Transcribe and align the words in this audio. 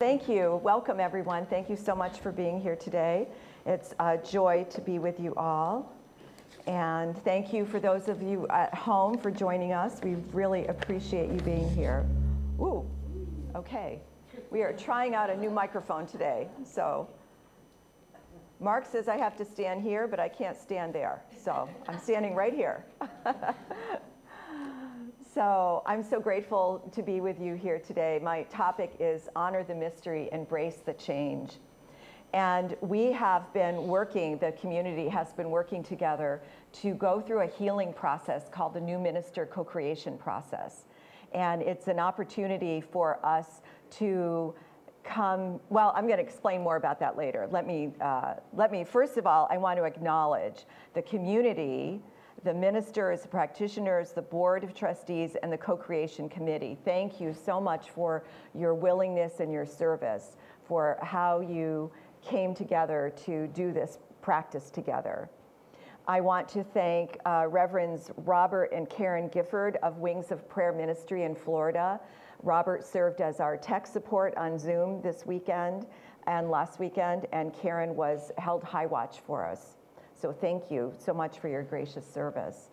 Thank 0.00 0.30
you. 0.30 0.58
Welcome, 0.64 0.98
everyone. 0.98 1.44
Thank 1.44 1.68
you 1.68 1.76
so 1.76 1.94
much 1.94 2.20
for 2.20 2.32
being 2.32 2.58
here 2.58 2.74
today. 2.74 3.28
It's 3.66 3.92
a 3.98 4.16
joy 4.16 4.66
to 4.70 4.80
be 4.80 4.98
with 4.98 5.20
you 5.20 5.34
all. 5.34 5.92
And 6.66 7.22
thank 7.22 7.52
you 7.52 7.66
for 7.66 7.78
those 7.78 8.08
of 8.08 8.22
you 8.22 8.48
at 8.48 8.74
home 8.74 9.18
for 9.18 9.30
joining 9.30 9.74
us. 9.74 10.00
We 10.02 10.14
really 10.32 10.66
appreciate 10.68 11.30
you 11.30 11.38
being 11.40 11.68
here. 11.74 12.06
Ooh, 12.60 12.88
okay. 13.54 14.00
We 14.50 14.62
are 14.62 14.72
trying 14.72 15.14
out 15.14 15.28
a 15.28 15.36
new 15.36 15.50
microphone 15.50 16.06
today. 16.06 16.48
So 16.64 17.06
Mark 18.58 18.86
says 18.86 19.06
I 19.06 19.18
have 19.18 19.36
to 19.36 19.44
stand 19.44 19.82
here, 19.82 20.08
but 20.08 20.18
I 20.18 20.30
can't 20.30 20.56
stand 20.56 20.94
there. 20.94 21.20
So 21.44 21.68
I'm 21.88 21.98
standing 21.98 22.34
right 22.34 22.54
here. 22.54 22.86
So 25.32 25.84
I'm 25.86 26.02
so 26.02 26.18
grateful 26.18 26.90
to 26.92 27.04
be 27.04 27.20
with 27.20 27.40
you 27.40 27.54
here 27.54 27.78
today. 27.78 28.18
My 28.20 28.42
topic 28.44 28.96
is 28.98 29.28
Honor 29.36 29.62
the 29.62 29.76
Mystery, 29.76 30.28
Embrace 30.32 30.78
the 30.84 30.94
Change. 30.94 31.52
And 32.32 32.76
we 32.80 33.12
have 33.12 33.52
been 33.52 33.86
working, 33.86 34.38
the 34.38 34.50
community 34.52 35.08
has 35.08 35.32
been 35.32 35.50
working 35.50 35.84
together 35.84 36.42
to 36.72 36.94
go 36.94 37.20
through 37.20 37.42
a 37.42 37.46
healing 37.46 37.92
process 37.92 38.48
called 38.48 38.74
the 38.74 38.80
New 38.80 38.98
Minister 38.98 39.46
Co 39.46 39.62
creation 39.62 40.18
process. 40.18 40.86
And 41.32 41.62
it's 41.62 41.86
an 41.86 42.00
opportunity 42.00 42.80
for 42.80 43.24
us 43.24 43.62
to 43.98 44.52
come 45.02 45.58
well 45.70 45.94
i'm 45.96 46.06
going 46.06 46.18
to 46.18 46.22
explain 46.22 46.60
more 46.60 46.76
about 46.76 47.00
that 47.00 47.16
later 47.16 47.48
let 47.50 47.66
me 47.66 47.90
uh, 48.02 48.34
let 48.52 48.70
me 48.70 48.84
first 48.84 49.16
of 49.16 49.26
all 49.26 49.48
i 49.50 49.56
want 49.56 49.78
to 49.78 49.84
acknowledge 49.84 50.66
the 50.92 51.00
community 51.00 52.02
the 52.44 52.54
ministers, 52.54 53.22
the 53.22 53.28
practitioners, 53.28 54.12
the 54.12 54.22
board 54.22 54.64
of 54.64 54.74
trustees, 54.74 55.36
and 55.42 55.52
the 55.52 55.58
co-creation 55.58 56.28
committee. 56.28 56.78
Thank 56.84 57.20
you 57.20 57.34
so 57.34 57.60
much 57.60 57.90
for 57.90 58.24
your 58.54 58.74
willingness 58.74 59.40
and 59.40 59.52
your 59.52 59.66
service, 59.66 60.36
for 60.66 60.98
how 61.02 61.40
you 61.40 61.90
came 62.22 62.54
together 62.54 63.12
to 63.24 63.46
do 63.48 63.72
this 63.72 63.98
practice 64.22 64.70
together. 64.70 65.28
I 66.08 66.20
want 66.20 66.48
to 66.50 66.64
thank 66.64 67.18
uh, 67.24 67.46
Reverends 67.48 68.10
Robert 68.16 68.70
and 68.72 68.88
Karen 68.88 69.28
Gifford 69.28 69.76
of 69.82 69.98
Wings 69.98 70.32
of 70.32 70.48
Prayer 70.48 70.72
Ministry 70.72 71.24
in 71.24 71.34
Florida. 71.34 72.00
Robert 72.42 72.84
served 72.84 73.20
as 73.20 73.38
our 73.38 73.56
tech 73.56 73.86
support 73.86 74.34
on 74.36 74.58
Zoom 74.58 75.02
this 75.02 75.26
weekend 75.26 75.86
and 76.26 76.50
last 76.50 76.80
weekend, 76.80 77.26
and 77.32 77.52
Karen 77.52 77.94
was 77.94 78.32
held 78.38 78.64
high 78.64 78.86
watch 78.86 79.20
for 79.26 79.44
us. 79.44 79.76
So 80.20 80.32
thank 80.32 80.70
you 80.70 80.92
so 80.98 81.14
much 81.14 81.38
for 81.38 81.48
your 81.48 81.62
gracious 81.62 82.06
service. 82.06 82.70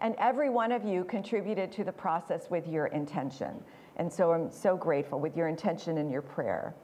And 0.00 0.16
every 0.18 0.50
one 0.50 0.72
of 0.72 0.84
you 0.84 1.04
contributed 1.04 1.70
to 1.72 1.84
the 1.84 1.92
process 1.92 2.50
with 2.50 2.66
your 2.66 2.86
intention. 2.86 3.62
And 3.96 4.12
so 4.12 4.32
I'm 4.32 4.50
so 4.50 4.76
grateful 4.76 5.20
with 5.20 5.36
your 5.36 5.46
intention 5.46 5.98
and 5.98 6.10
your 6.10 6.22
prayer. 6.22 6.74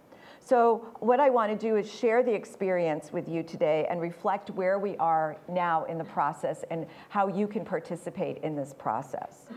So, 0.40 0.86
what 1.00 1.20
I 1.20 1.28
want 1.30 1.50
to 1.52 1.58
do 1.58 1.76
is 1.76 1.92
share 1.92 2.22
the 2.22 2.32
experience 2.32 3.12
with 3.12 3.28
you 3.28 3.42
today 3.42 3.86
and 3.90 4.00
reflect 4.00 4.50
where 4.50 4.78
we 4.78 4.96
are 4.96 5.36
now 5.48 5.84
in 5.84 5.98
the 5.98 6.04
process 6.04 6.64
and 6.70 6.86
how 7.08 7.26
you 7.26 7.48
can 7.48 7.64
participate 7.64 8.38
in 8.38 8.54
this 8.54 8.72
process. 8.72 9.48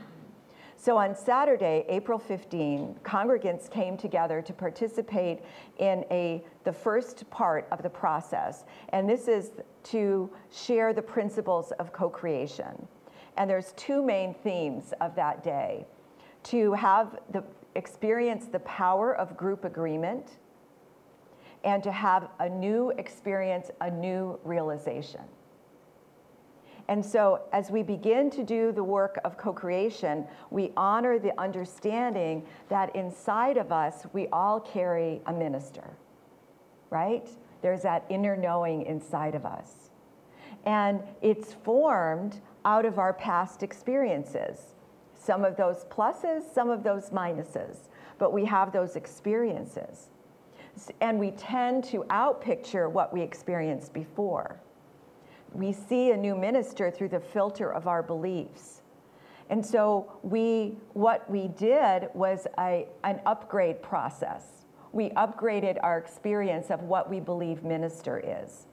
So 0.82 0.98
on 0.98 1.16
Saturday, 1.16 1.86
April 1.90 2.18
15, 2.18 3.02
congregants 3.04 3.70
came 3.70 3.98
together 3.98 4.42
to 4.42 4.52
participate 4.52 5.42
in 5.78 6.04
a, 6.10 6.44
the 6.64 6.74
first 6.74 7.30
part 7.30 7.68
of 7.72 7.84
the 7.84 7.90
process. 7.92 8.66
And 8.90 9.08
this 9.08 9.28
is 9.28 9.52
to 9.84 10.28
share 10.52 10.92
the 10.92 11.02
principles 11.04 11.72
of 11.74 11.94
co-creation. 11.94 12.88
And 13.38 13.48
there's 13.48 13.74
two 13.74 14.02
main 14.02 14.34
themes 14.34 14.92
of 15.02 15.14
that 15.18 15.44
day. 15.44 15.86
To 16.46 16.74
have 16.74 17.20
the 17.30 17.44
experience 17.76 18.48
the 18.48 18.62
power 18.62 19.16
of 19.16 19.38
group 19.38 19.66
agreement 19.66 20.40
and 21.64 21.84
to 21.84 21.92
have 21.92 22.28
a 22.40 22.50
new 22.50 22.90
experience, 22.98 23.70
a 23.82 23.92
new 23.92 24.40
realization. 24.44 25.22
And 26.88 27.06
so, 27.06 27.42
as 27.54 27.70
we 27.70 27.84
begin 27.84 28.30
to 28.32 28.44
do 28.44 28.72
the 28.72 28.84
work 28.84 29.20
of 29.24 29.38
co 29.38 29.54
creation, 29.54 30.26
we 30.50 30.72
honor 30.76 31.20
the 31.20 31.40
understanding 31.40 32.46
that 32.70 32.96
inside 32.96 33.58
of 33.58 33.72
us, 33.72 34.06
we 34.14 34.28
all 34.30 34.60
carry 34.60 35.22
a 35.28 35.34
minister, 35.34 35.84
right? 36.90 37.30
There's 37.62 37.84
that 37.84 38.06
inner 38.10 38.36
knowing 38.36 38.84
inside 38.84 39.36
of 39.36 39.46
us. 39.46 39.90
And 40.66 41.02
it's 41.22 41.54
formed 41.54 42.42
out 42.66 42.86
of 42.86 43.00
our 43.00 43.14
past 43.14 43.64
experiences. 43.64 44.76
Some 45.18 45.46
of 45.46 45.56
those 45.56 45.86
pluses, 45.86 46.52
some 46.54 46.70
of 46.70 46.84
those 46.84 47.10
minuses, 47.10 47.90
but 48.18 48.34
we 48.34 48.46
have 48.46 48.72
those 48.72 48.96
experiences. 48.96 50.10
And 51.00 51.20
we 51.20 51.32
tend 51.32 51.84
to 51.86 52.04
outpicture 52.10 52.90
what 52.90 53.14
we 53.14 53.22
experienced 53.22 53.94
before 53.94 54.60
we 55.54 55.74
see 55.74 56.12
a 56.12 56.18
new 56.18 56.36
minister 56.36 56.90
through 56.90 57.10
the 57.10 57.20
filter 57.20 57.72
of 57.72 57.88
our 57.88 58.02
beliefs. 58.02 58.82
And 59.50 59.66
so 59.66 60.12
we, 60.24 60.78
what 60.94 61.30
we 61.30 61.50
did 61.50 62.08
was 62.14 62.48
a, 62.58 62.88
an 63.04 63.20
upgrade 63.26 63.82
process. 63.82 64.66
We 64.94 65.10
upgraded 65.12 65.78
our 65.84 65.98
experience 65.98 66.72
of 66.72 66.84
what 66.84 67.10
we 67.10 67.20
believe 67.20 67.64
minister 67.64 68.22
is. 68.44 68.68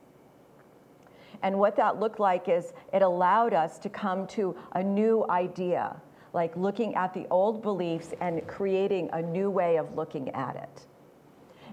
And 1.42 1.58
what 1.58 1.76
that 1.76 1.98
looked 1.98 2.20
like 2.20 2.48
is 2.48 2.72
it 2.92 3.02
allowed 3.02 3.54
us 3.54 3.78
to 3.80 3.88
come 3.88 4.26
to 4.28 4.56
a 4.72 4.82
new 4.82 5.24
idea, 5.30 6.00
like 6.32 6.56
looking 6.56 6.94
at 6.94 7.12
the 7.12 7.26
old 7.30 7.62
beliefs 7.62 8.12
and 8.20 8.44
creating 8.46 9.10
a 9.12 9.22
new 9.22 9.50
way 9.50 9.76
of 9.76 9.94
looking 9.96 10.30
at 10.30 10.56
it. 10.56 10.86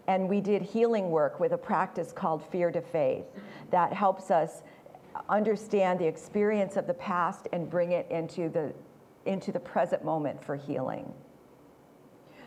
And 0.08 0.30
we 0.30 0.40
did 0.40 0.62
healing 0.62 1.10
work 1.10 1.40
with 1.40 1.52
a 1.52 1.58
practice 1.58 2.12
called 2.12 2.44
Fear 2.52 2.72
to 2.72 2.82
Faith 2.82 3.26
that 3.72 3.92
helps 3.92 4.30
us 4.30 4.62
understand 5.30 6.00
the 6.00 6.08
experience 6.08 6.78
of 6.78 6.88
the 6.88 6.94
past 6.94 7.48
and 7.54 7.70
bring 7.70 7.92
it 7.92 8.10
into 8.10 8.50
the, 8.50 8.74
into 9.26 9.52
the 9.52 9.60
present 9.60 10.04
moment 10.04 10.44
for 10.44 10.56
healing. 10.56 11.12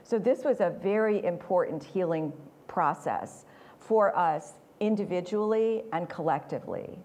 So, 0.03 0.19
this 0.19 0.45
was 0.45 0.61
a 0.61 0.71
very 0.83 1.25
important 1.25 1.83
healing 1.83 2.33
process 2.67 3.45
for 3.79 4.17
us 4.17 4.53
individually 4.81 5.85
and 5.93 6.09
collectively. 6.09 6.99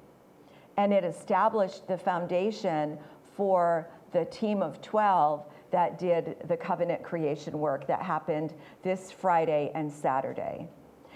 And 0.78 0.94
it 0.94 1.04
established 1.04 1.88
the 1.88 1.98
foundation 1.98 2.98
for 3.36 3.90
the 4.12 4.26
team 4.26 4.62
of 4.62 4.82
12 4.82 5.46
that 5.72 5.98
did 5.98 6.38
the 6.48 6.56
covenant 6.56 7.04
creation 7.04 7.60
work 7.60 7.88
that 7.88 8.02
happened 8.02 8.54
this 8.84 9.12
Friday 9.12 9.72
and 9.74 9.92
Saturday. 9.92 10.68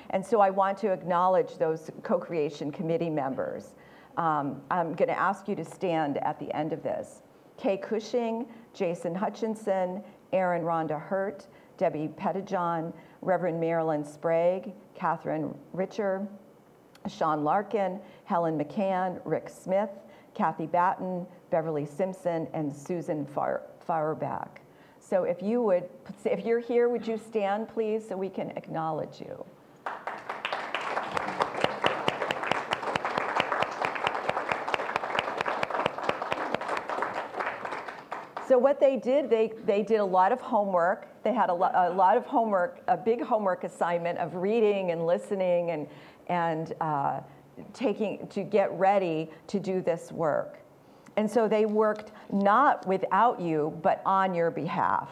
And 0.10 0.26
so 0.26 0.40
I 0.40 0.50
want 0.50 0.78
to 0.80 0.92
acknowledge 0.92 1.58
those 1.58 1.92
co 2.02 2.18
creation 2.18 2.72
committee 2.72 3.10
members 3.10 3.76
um, 4.18 4.62
I'm 4.70 4.94
going 4.94 5.10
to 5.10 5.18
ask 5.18 5.48
you 5.48 5.56
to 5.56 5.66
stand 5.66 6.18
at 6.18 6.40
the 6.40 6.54
end 6.56 6.74
of 6.74 6.84
this. 6.84 7.22
Kay 7.58 7.78
Cushing, 7.78 8.48
Jason 8.74 9.16
Hutchinson, 9.16 10.04
Aaron 10.34 10.64
Rhonda 10.64 11.00
Hurt, 11.00 11.48
Debbie 11.78 12.10
Pettijohn, 12.18 12.94
Reverend 13.22 13.60
Marilyn 13.60 14.04
Sprague, 14.04 14.74
Catherine 14.96 15.56
Richer, 15.74 16.28
Sean 17.08 17.44
Larkin, 17.44 18.00
Helen 18.26 18.60
McCann, 18.60 19.20
Rick 19.24 19.50
Smith, 19.50 19.90
Kathy 20.34 20.66
Batten, 20.66 21.26
Beverly 21.50 21.86
Simpson, 21.86 22.48
and 22.54 22.76
Susan 22.76 23.26
Feuerbach. 23.26 24.60
So 25.00 25.24
if 25.24 25.42
you 25.42 25.62
would, 25.62 25.90
if 26.26 26.46
you're 26.46 26.60
here, 26.60 26.90
would 26.90 27.08
you 27.08 27.18
stand, 27.18 27.70
please, 27.70 28.08
so 28.08 28.18
we 28.18 28.30
can 28.30 28.52
acknowledge 28.52 29.22
you? 29.22 29.46
So 38.48 38.58
what 38.58 38.80
they 38.80 38.96
did, 38.96 39.30
they, 39.30 39.52
they 39.66 39.84
did 39.84 40.00
a 40.00 40.06
lot 40.06 40.32
of 40.32 40.40
homework. 40.40 41.08
They 41.24 41.34
had 41.34 41.50
a, 41.50 41.54
lo- 41.54 41.72
a 41.74 41.90
lot 41.90 42.16
of 42.16 42.26
homework, 42.26 42.82
a 42.88 42.96
big 42.96 43.22
homework 43.22 43.66
assignment 43.66 44.20
of 44.20 44.36
reading 44.36 44.92
and 44.92 45.06
listening 45.06 45.72
and, 45.72 45.88
and 46.28 46.74
uh, 46.80 47.20
taking 47.74 48.26
to 48.28 48.44
get 48.44 48.72
ready 48.72 49.30
to 49.48 49.60
do 49.60 49.82
this 49.82 50.12
work. 50.12 50.60
And 51.18 51.30
so 51.30 51.48
they 51.48 51.66
worked 51.66 52.12
not 52.32 52.88
without 52.88 53.42
you, 53.42 53.78
but 53.82 54.02
on 54.06 54.34
your 54.34 54.52
behalf. 54.52 55.10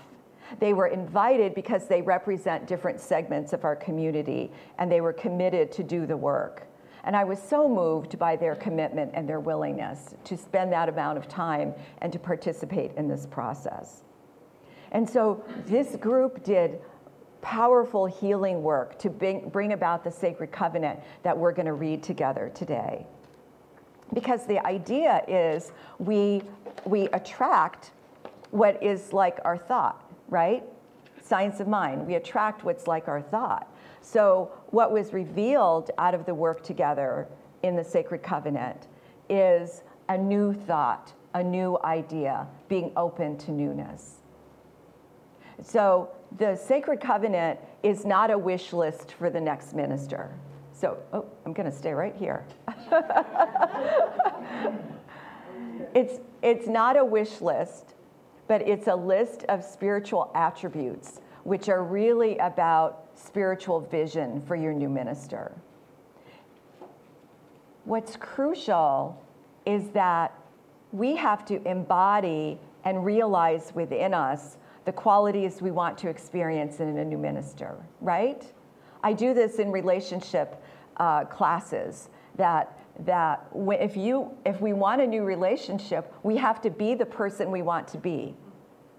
They 0.59 0.73
were 0.73 0.87
invited 0.87 1.55
because 1.55 1.87
they 1.87 2.01
represent 2.01 2.67
different 2.67 3.01
segments 3.01 3.51
of 3.51 3.65
our 3.65 3.75
community 3.75 4.51
and 4.77 4.89
they 4.89 5.01
were 5.01 5.13
committed 5.13 5.71
to 5.73 5.83
do 5.83 6.05
the 6.05 6.15
work. 6.15 6.67
And 7.05 7.15
I 7.15 7.23
was 7.23 7.39
so 7.41 7.69
moved 7.69 8.17
by 8.17 8.35
their 8.35 8.55
commitment 8.55 9.11
and 9.13 9.29
their 9.29 9.39
willingness 9.39 10.15
to 10.25 10.35
spend 10.35 10.73
that 10.73 10.89
amount 10.89 11.19
of 11.19 11.27
time 11.27 11.73
and 12.01 12.11
to 12.11 12.19
participate 12.19 12.91
in 12.97 13.07
this 13.07 13.27
process. 13.27 14.03
And 14.91 15.07
so 15.07 15.43
this 15.67 15.95
group 15.97 16.43
did 16.43 16.81
powerful 17.41 18.07
healing 18.07 18.63
work 18.63 18.97
to 18.97 19.09
bring, 19.09 19.73
about 19.73 20.03
the 20.03 20.09
sacred 20.09 20.51
covenant 20.51 20.99
that 21.21 21.37
we're 21.37 21.51
going 21.51 21.67
to 21.67 21.73
read 21.73 22.01
together 22.01 22.51
today. 22.55 23.05
Because 24.13 24.47
the 24.47 24.65
idea 24.65 25.23
is 25.27 25.71
we, 25.99 26.41
we 26.85 27.07
attract 27.09 27.91
what 28.49 28.81
is 28.81 29.13
like 29.13 29.37
our 29.45 29.57
thought, 29.57 30.11
right? 30.27 30.63
Science 31.21 31.59
of 31.59 31.67
mind. 31.67 32.07
We 32.07 32.15
attract 32.15 32.63
what's 32.63 32.87
like 32.87 33.07
our 33.07 33.21
thought. 33.21 33.71
So, 34.05 34.51
what 34.67 34.91
was 34.91 35.13
revealed 35.13 35.89
out 35.97 36.13
of 36.13 36.27
the 36.27 36.35
work 36.35 36.63
together 36.63 37.27
in 37.63 37.75
the 37.75 37.83
sacred 37.83 38.21
covenant 38.21 38.87
is 39.29 39.81
a 40.09 40.15
new 40.15 40.53
thought, 40.53 41.11
a 41.33 41.43
new 41.43 41.79
idea, 41.83 42.45
being 42.69 42.91
open 42.95 43.35
to 43.39 43.51
newness. 43.51 44.17
So, 45.63 46.11
the 46.37 46.55
sacred 46.55 47.01
covenant 47.01 47.59
is 47.81 48.05
not 48.05 48.29
a 48.29 48.37
wish 48.37 48.73
list 48.73 49.13
for 49.13 49.31
the 49.31 49.41
next 49.41 49.73
minister. 49.73 50.37
So, 50.71 50.99
oh, 51.11 51.25
I'm 51.43 51.53
going 51.53 51.69
to 51.69 51.75
stay 51.75 51.93
right 51.93 52.15
here. 52.15 52.45
it's, 55.95 56.19
it's 56.43 56.67
not 56.67 56.95
a 56.95 57.03
wish 57.03 57.41
list, 57.41 57.95
but 58.47 58.61
it's 58.61 58.85
a 58.85 58.95
list 58.95 59.45
of 59.49 59.63
spiritual 59.63 60.31
attributes, 60.35 61.21
which 61.43 61.69
are 61.69 61.83
really 61.83 62.37
about 62.37 63.04
spiritual 63.15 63.79
vision 63.79 64.41
for 64.41 64.55
your 64.55 64.73
new 64.73 64.89
minister. 64.89 65.51
What's 67.85 68.15
crucial 68.15 69.21
is 69.65 69.89
that 69.89 70.33
we 70.91 71.15
have 71.15 71.45
to 71.45 71.61
embody 71.67 72.59
and 72.83 73.03
realize 73.03 73.71
within 73.75 74.13
us 74.13 74.57
the 74.85 74.91
qualities 74.91 75.61
we 75.61 75.71
want 75.71 75.97
to 75.99 76.09
experience 76.09 76.79
in 76.79 76.97
a 76.97 77.05
new 77.05 77.17
minister, 77.17 77.75
right? 78.01 78.45
I 79.03 79.13
do 79.13 79.33
this 79.33 79.59
in 79.59 79.71
relationship 79.71 80.61
uh, 80.97 81.25
classes 81.25 82.09
that 82.37 82.79
that 82.99 83.45
if 83.53 83.97
you 83.97 84.31
if 84.45 84.61
we 84.61 84.71
want 84.71 85.01
a 85.01 85.07
new 85.07 85.23
relationship, 85.23 86.13
we 86.23 86.37
have 86.37 86.61
to 86.61 86.69
be 86.69 86.95
the 86.95 87.05
person 87.05 87.51
we 87.51 87.61
want 87.61 87.87
to 87.89 87.97
be 87.97 88.35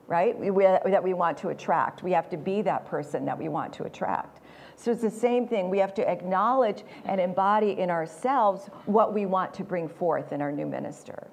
right? 0.06 0.38
We, 0.38 0.50
we, 0.50 0.64
that 0.64 1.02
we 1.02 1.14
want 1.14 1.36
to 1.38 1.48
attract. 1.48 2.02
We 2.02 2.12
have 2.12 2.28
to 2.30 2.36
be 2.36 2.62
that 2.62 2.86
person 2.86 3.24
that 3.24 3.38
we 3.38 3.48
want 3.48 3.72
to 3.74 3.84
attract. 3.84 4.40
So 4.76 4.92
it's 4.92 5.02
the 5.02 5.10
same 5.10 5.48
thing. 5.48 5.70
We 5.70 5.78
have 5.78 5.94
to 5.94 6.08
acknowledge 6.08 6.84
and 7.06 7.20
embody 7.20 7.72
in 7.72 7.90
ourselves 7.90 8.68
what 8.84 9.14
we 9.14 9.26
want 9.26 9.54
to 9.54 9.64
bring 9.64 9.88
forth 9.88 10.32
in 10.32 10.42
our 10.42 10.52
new 10.52 10.66
minister. 10.66 11.28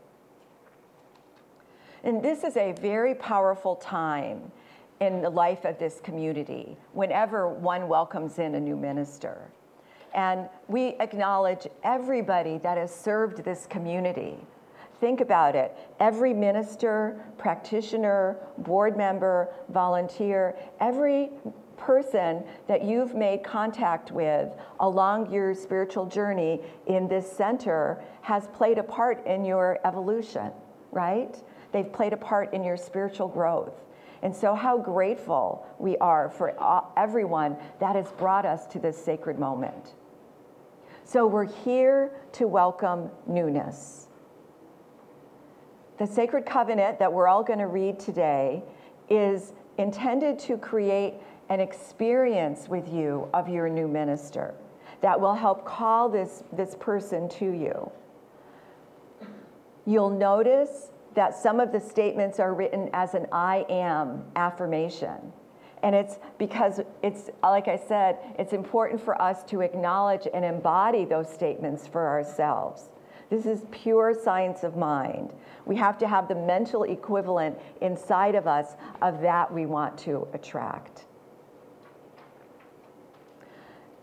And 2.04 2.24
this 2.24 2.44
is 2.44 2.58
a 2.58 2.72
very 2.74 3.16
powerful 3.16 3.76
time 3.76 4.52
in 5.00 5.22
the 5.22 5.30
life 5.30 5.66
of 5.66 5.78
this 5.78 6.00
community 6.02 6.78
whenever 6.94 7.50
one 7.50 7.88
welcomes 7.88 8.40
in 8.40 8.56
a 8.56 8.60
new 8.60 8.76
minister. 8.76 9.50
And 10.14 10.48
we 10.68 10.90
acknowledge 11.00 11.68
everybody 11.84 12.60
that 12.60 12.78
has 12.78 12.94
served 12.94 13.44
this 13.44 13.66
community 13.66 14.38
Think 15.04 15.20
about 15.20 15.54
it. 15.54 15.76
Every 16.00 16.34
minister, 16.34 17.22
practitioner, 17.38 18.38
board 18.60 18.96
member, 18.96 19.54
volunteer, 19.68 20.56
every 20.80 21.30
person 21.76 22.42
that 22.70 22.86
you've 22.86 23.14
made 23.14 23.44
contact 23.44 24.14
with 24.14 24.56
along 24.80 25.30
your 25.30 25.54
spiritual 25.56 26.06
journey 26.06 26.62
in 26.88 27.10
this 27.10 27.30
center 27.30 28.02
has 28.22 28.48
played 28.54 28.78
a 28.78 28.84
part 28.84 29.28
in 29.28 29.44
your 29.44 29.78
evolution, 29.84 30.54
right? 30.94 31.36
They've 31.74 31.92
played 31.92 32.14
a 32.14 32.18
part 32.32 32.54
in 32.54 32.64
your 32.64 32.78
spiritual 32.78 33.28
growth. 33.28 33.74
And 34.22 34.34
so, 34.34 34.56
how 34.56 34.78
grateful 34.78 35.68
we 35.80 35.98
are 35.98 36.30
for 36.30 36.56
everyone 36.96 37.58
that 37.82 37.98
has 37.98 38.10
brought 38.14 38.46
us 38.46 38.68
to 38.68 38.80
this 38.80 38.98
sacred 39.04 39.38
moment. 39.38 39.96
So, 41.04 41.28
we're 41.28 41.52
here 41.66 42.14
to 42.32 42.48
welcome 42.48 43.12
newness. 43.28 44.08
The 45.98 46.08
sacred 46.08 46.46
covenant 46.46 47.00
that 47.00 47.12
we're 47.12 47.28
all 47.28 47.44
going 47.44 47.60
to 47.60 47.68
read 47.68 48.00
today 48.00 48.64
is 49.10 49.54
intended 49.78 50.40
to 50.40 50.58
create 50.58 51.16
an 51.50 51.60
experience 51.60 52.68
with 52.68 52.92
you 52.92 53.30
of 53.34 53.48
your 53.48 53.70
new 53.70 53.88
minister 53.88 54.54
that 55.02 55.20
will 55.20 55.36
help 55.36 55.66
call 55.66 56.10
this, 56.10 56.44
this 56.54 56.76
person 56.80 57.28
to 57.28 57.52
you. 57.52 57.92
You'll 59.86 60.10
notice 60.10 60.92
that 61.14 61.36
some 61.36 61.60
of 61.60 61.72
the 61.72 61.80
statements 61.80 62.40
are 62.40 62.54
written 62.54 62.90
as 62.94 63.14
an 63.14 63.28
I 63.32 63.66
am 63.70 64.24
affirmation. 64.36 65.34
And 65.84 65.94
it's 65.94 66.18
because 66.38 66.80
it's, 67.04 67.30
like 67.44 67.68
I 67.68 67.76
said, 67.76 68.18
it's 68.40 68.54
important 68.54 69.02
for 69.02 69.22
us 69.22 69.44
to 69.46 69.62
acknowledge 69.62 70.28
and 70.34 70.46
embody 70.46 71.04
those 71.04 71.30
statements 71.30 71.86
for 71.86 72.08
ourselves. 72.08 72.90
This 73.34 73.48
is 73.48 73.66
pure 73.72 74.14
science 74.14 74.64
of 74.64 74.78
mind. 74.78 75.34
We 75.66 75.76
have 75.78 75.98
to 75.98 76.08
have 76.08 76.28
the 76.28 76.36
mental 76.36 76.84
equivalent 76.84 77.58
inside 77.82 78.36
of 78.36 78.46
us 78.46 78.76
of 79.02 79.22
that 79.22 79.52
we 79.52 79.66
want 79.66 79.98
to 80.02 80.28
attract. 80.34 81.06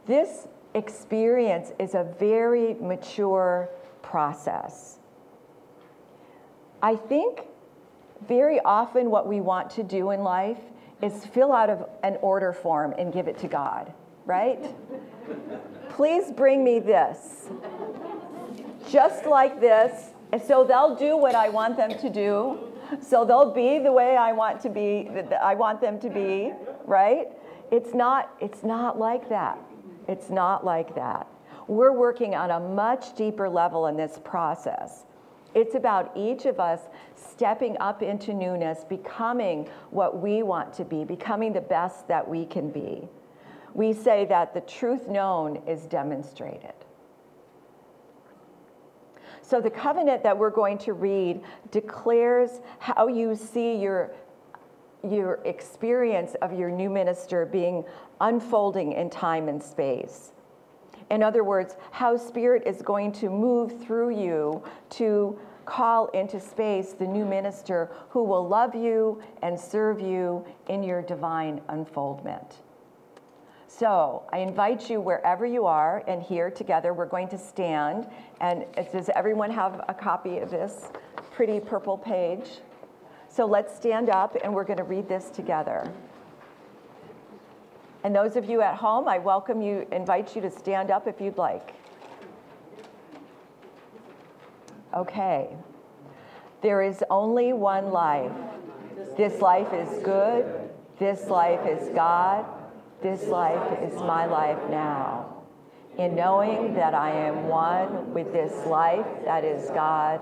This 0.05 0.49
experience 0.75 1.71
is 1.79 1.95
a 1.95 2.13
very 2.19 2.75
mature 2.75 3.69
process. 4.03 4.99
I 6.83 6.97
think 6.97 7.43
very 8.27 8.59
often 8.59 9.13
what 9.13 9.29
we 9.29 9.41
want 9.41 9.71
to 9.71 9.85
do 9.85 10.11
in 10.11 10.25
life 10.25 10.59
is 11.03 11.25
fill 11.25 11.53
out 11.53 11.89
an 12.03 12.17
order 12.21 12.53
form 12.53 12.97
and 12.99 13.13
give 13.13 13.29
it 13.29 13.39
to 13.39 13.47
God, 13.47 13.93
right? 14.27 14.75
Please 15.91 16.33
bring 16.33 16.65
me 16.65 16.81
this 16.81 17.49
just 18.91 19.27
like 19.27 19.61
this. 19.61 20.11
And 20.33 20.43
so 20.43 20.65
they'll 20.65 20.95
do 20.95 21.17
what 21.17 21.35
I 21.35 21.49
want 21.49 21.77
them 21.77 21.97
to 21.99 22.11
do. 22.11 22.59
So 23.01 23.25
they'll 23.25 23.53
be 23.53 23.79
the 23.79 23.93
way 23.93 24.17
I 24.17 24.33
want 24.33 24.61
to 24.63 24.69
be, 24.69 25.09
I 25.41 25.55
want 25.55 25.81
them 25.81 26.01
to 26.01 26.11
be, 26.11 26.53
right? 26.85 27.29
It's 27.71 27.95
not, 27.95 28.35
it's 28.41 28.65
not 28.65 28.99
like 28.99 29.29
that. 29.29 29.59
It's 30.09 30.29
not 30.29 30.65
like 30.65 30.95
that. 30.97 31.27
We're 31.69 31.93
working 31.93 32.35
on 32.35 32.51
a 32.51 32.59
much 32.59 33.15
deeper 33.15 33.49
level 33.49 33.87
in 33.87 33.97
this 33.97 34.19
process. 34.25 35.05
It's 35.55 35.77
about 35.77 36.13
each 36.17 36.47
of 36.47 36.59
us 36.59 36.81
stepping 37.15 37.77
up 37.81 38.03
into 38.03 38.35
newness, 38.35 38.85
becoming 38.85 39.69
what 39.91 40.21
we 40.21 40.43
want 40.43 40.73
to 40.75 40.85
be, 40.85 41.05
becoming 41.05 41.53
the 41.53 41.61
best 41.61 42.09
that 42.09 42.27
we 42.27 42.45
can 42.47 42.71
be. 42.71 43.09
We 43.75 43.93
say 43.93 44.25
that 44.27 44.53
the 44.53 44.61
truth 44.63 45.07
known 45.07 45.63
is 45.67 45.87
demonstrated. 45.87 46.75
So 49.51 49.61
the 49.61 49.69
covenant 49.69 50.23
that 50.23 50.39
we're 50.39 50.51
going 50.51 50.79
to 50.79 50.93
read 50.93 51.41
declares 51.73 52.61
how 52.79 53.09
you 53.09 53.35
see 53.35 53.75
your 53.75 54.13
your 55.03 55.41
experience 55.45 56.37
of 56.41 56.53
your 56.53 56.71
new 56.71 56.89
minister 56.89 57.47
being 57.47 57.85
unfolding 58.21 58.93
in 58.93 59.11
time 59.11 59.49
and 59.49 59.61
space. 59.61 60.31
In 61.11 61.21
other 61.21 61.43
words, 61.43 61.77
how 61.91 62.17
Spirit 62.17 62.63
is 62.65 62.81
going 62.81 63.11
to 63.15 63.29
move 63.29 63.83
through 63.83 64.11
you 64.11 64.63
to 64.91 65.37
call 65.65 66.07
into 66.11 66.39
space 66.39 66.93
the 66.93 67.07
new 67.07 67.25
minister 67.25 67.91
who 68.11 68.23
will 68.23 68.47
love 68.47 68.77
you 68.77 69.21
and 69.43 69.59
serve 69.59 70.01
you 70.01 70.45
in 70.69 70.85
your 70.85 71.03
divine 71.03 71.61
unfoldment. 71.71 72.59
So 73.79 74.25
I 74.33 74.39
invite 74.39 74.91
you 74.91 75.01
wherever 75.01 75.47
you 75.47 75.65
are, 75.65 76.03
and 76.09 76.21
here 76.21 76.51
together 76.51 76.93
we're 76.93 77.07
going 77.07 77.29
to 77.29 77.39
stand. 77.39 78.09
And 78.41 78.67
does 78.93 79.09
everyone 79.15 79.51
have 79.53 79.85
a 79.89 79.95
copy 79.95 80.39
of 80.39 80.51
this 80.51 80.89
pretty 81.31 81.61
purple 81.61 81.97
page? 81.97 82.59
So 83.29 83.47
let's 83.47 83.75
stand 83.75 84.11
up 84.11 84.37
and 84.43 84.53
we're 84.53 84.65
going 84.65 84.79
to 84.79 84.85
read 84.85 85.09
this 85.09 85.31
together. 85.31 85.91
And 88.03 88.15
those 88.15 88.35
of 88.35 88.51
you 88.51 88.61
at 88.61 88.75
home, 88.75 89.09
I 89.09 89.19
welcome 89.19 89.63
you, 89.63 89.87
invite 89.93 90.35
you 90.35 90.43
to 90.43 90.51
stand 90.51 90.91
up 90.91 91.07
if 91.07 91.21
you'd 91.21 91.39
like. 91.39 91.75
Okay. 94.95 95.57
There 96.61 96.83
is 96.83 97.05
only 97.09 97.53
one 97.53 97.93
life. 97.93 98.33
This 99.17 99.41
life 99.41 99.73
is 99.73 100.03
good. 100.03 100.71
This 100.99 101.29
life 101.29 101.67
is 101.67 101.89
God. 101.95 102.45
This 103.03 103.29
life 103.29 103.79
is 103.83 103.95
my 103.95 104.27
life 104.27 104.59
now. 104.71 105.45
In 105.97 106.15
knowing 106.15 106.75
that 106.75 106.95
I 106.95 107.11
am 107.11 107.49
one 107.49 108.13
with 108.13 108.31
this 108.31 108.67
life 108.67 109.07
that 109.25 109.43
is 109.43 109.71
God, 109.71 110.21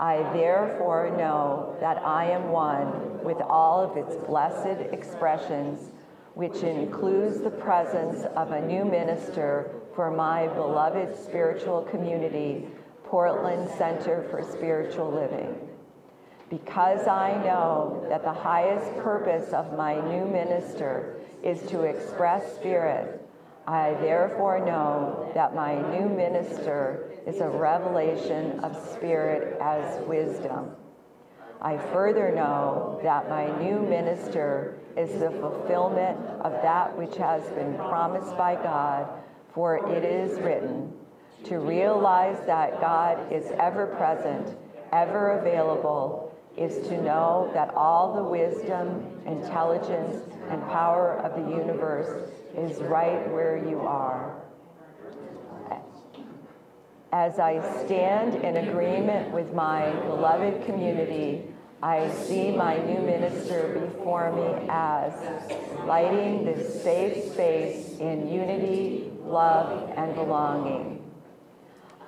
I 0.00 0.16
therefore 0.32 1.14
know 1.16 1.76
that 1.80 1.98
I 2.04 2.24
am 2.30 2.48
one 2.48 3.22
with 3.22 3.40
all 3.40 3.80
of 3.80 3.96
its 3.96 4.16
blessed 4.26 4.92
expressions, 4.92 5.92
which 6.34 6.64
includes 6.64 7.40
the 7.40 7.50
presence 7.50 8.24
of 8.34 8.50
a 8.50 8.60
new 8.60 8.84
minister 8.84 9.70
for 9.94 10.10
my 10.10 10.48
beloved 10.48 11.16
spiritual 11.16 11.82
community, 11.82 12.66
Portland 13.04 13.70
Center 13.78 14.26
for 14.30 14.42
Spiritual 14.42 15.12
Living. 15.12 15.56
Because 16.50 17.06
I 17.06 17.40
know 17.44 18.04
that 18.08 18.24
the 18.24 18.32
highest 18.32 18.96
purpose 18.96 19.52
of 19.52 19.76
my 19.76 19.94
new 19.94 20.26
minister 20.26 21.15
is 21.42 21.62
to 21.70 21.82
express 21.82 22.54
spirit. 22.56 23.22
I 23.66 23.94
therefore 23.94 24.64
know 24.64 25.30
that 25.34 25.54
my 25.54 25.74
new 25.90 26.08
minister 26.08 27.10
is 27.26 27.40
a 27.40 27.48
revelation 27.48 28.60
of 28.60 28.76
spirit 28.94 29.58
as 29.60 30.00
wisdom. 30.06 30.70
I 31.60 31.78
further 31.78 32.30
know 32.32 33.00
that 33.02 33.28
my 33.28 33.46
new 33.58 33.80
minister 33.80 34.78
is 34.96 35.10
the 35.18 35.30
fulfillment 35.30 36.18
of 36.42 36.52
that 36.62 36.96
which 36.96 37.16
has 37.16 37.42
been 37.50 37.74
promised 37.76 38.36
by 38.36 38.54
God, 38.54 39.08
for 39.52 39.90
it 39.92 40.04
is 40.04 40.38
written, 40.40 40.92
to 41.44 41.58
realize 41.58 42.38
that 42.46 42.80
God 42.80 43.32
is 43.32 43.50
ever 43.58 43.86
present, 43.86 44.56
ever 44.92 45.38
available, 45.38 46.25
is 46.56 46.86
to 46.88 47.02
know 47.02 47.50
that 47.52 47.74
all 47.74 48.14
the 48.14 48.22
wisdom, 48.22 49.04
intelligence, 49.26 50.22
and 50.48 50.62
power 50.68 51.18
of 51.18 51.34
the 51.34 51.50
universe 51.50 52.30
is 52.56 52.80
right 52.82 53.30
where 53.30 53.58
you 53.68 53.80
are. 53.80 54.42
As 57.12 57.38
I 57.38 57.60
stand 57.84 58.42
in 58.42 58.68
agreement 58.68 59.32
with 59.32 59.52
my 59.54 59.90
beloved 60.06 60.64
community, 60.66 61.44
I 61.82 62.10
see 62.10 62.50
my 62.52 62.78
new 62.78 63.00
minister 63.00 63.78
before 63.80 64.32
me 64.32 64.66
as 64.70 65.12
lighting 65.86 66.44
this 66.44 66.82
safe 66.82 67.32
space 67.32 67.98
in 67.98 68.28
unity, 68.32 69.10
love, 69.20 69.92
and 69.96 70.14
belonging. 70.14 71.04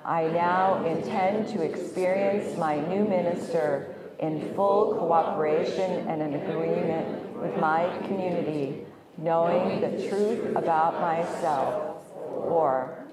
I 0.03 0.27
now 0.27 0.83
intend 0.85 1.49
to 1.49 1.61
experience 1.61 2.57
my 2.57 2.79
new 2.79 3.05
minister 3.05 3.88
in 4.19 4.53
full 4.53 4.95
cooperation 4.95 6.07
and 6.07 6.21
in 6.21 6.33
agreement 6.35 7.37
with 7.37 7.57
my 7.57 7.89
community, 8.05 8.85
knowing 9.17 9.81
the 9.81 10.07
truth 10.09 10.55
about 10.55 10.99
myself, 10.99 11.97
or 12.15 13.05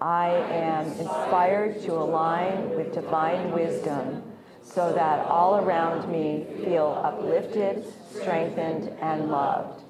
I 0.00 0.28
am 0.28 0.86
inspired 0.92 1.82
to 1.82 1.92
align 1.94 2.70
with 2.76 2.94
divine 2.94 3.52
wisdom 3.52 4.22
so 4.62 4.92
that 4.92 5.26
all 5.26 5.56
around 5.56 6.10
me 6.10 6.46
feel 6.64 7.00
uplifted, 7.02 7.84
strengthened, 8.14 8.88
and 9.00 9.30
loved. 9.30 9.82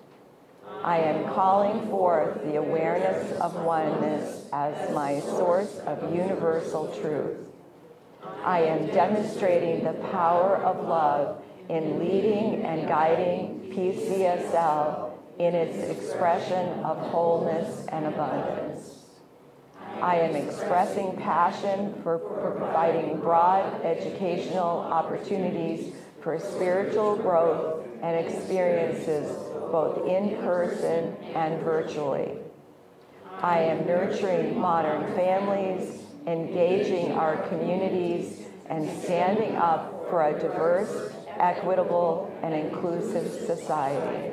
I 0.82 0.98
am 0.98 1.32
calling 1.34 1.88
forth 1.88 2.42
the 2.44 2.56
awareness 2.56 3.38
of 3.40 3.54
oneness 3.56 4.46
as 4.52 4.94
my 4.94 5.20
source 5.20 5.78
of 5.80 6.14
universal 6.14 6.88
truth. 7.00 7.49
I 8.44 8.60
am 8.62 8.86
demonstrating 8.88 9.84
the 9.84 9.94
power 10.10 10.56
of 10.56 10.86
love 10.86 11.42
in 11.68 11.98
leading 11.98 12.64
and 12.64 12.88
guiding 12.88 13.72
PCSL 13.74 15.12
in 15.38 15.54
its 15.54 15.88
expression 15.88 16.80
of 16.84 16.98
wholeness 16.98 17.86
and 17.88 18.06
abundance. 18.06 19.04
I 20.02 20.16
am 20.16 20.34
expressing 20.34 21.16
passion 21.16 21.94
for 22.02 22.18
providing 22.18 23.20
broad 23.20 23.84
educational 23.84 24.80
opportunities 24.80 25.94
for 26.22 26.38
spiritual 26.38 27.16
growth 27.16 27.86
and 28.02 28.26
experiences 28.26 29.30
both 29.70 30.06
in 30.08 30.36
person 30.38 31.16
and 31.34 31.62
virtually. 31.62 32.32
I 33.42 33.60
am 33.60 33.86
nurturing 33.86 34.58
modern 34.58 35.14
families 35.14 36.02
engaging 36.26 37.12
our 37.12 37.36
communities, 37.48 38.46
and 38.68 38.88
standing 39.02 39.56
up 39.56 40.08
for 40.08 40.22
a 40.24 40.38
diverse, 40.38 41.12
equitable, 41.38 42.32
and 42.42 42.54
inclusive 42.54 43.28
society. 43.46 44.32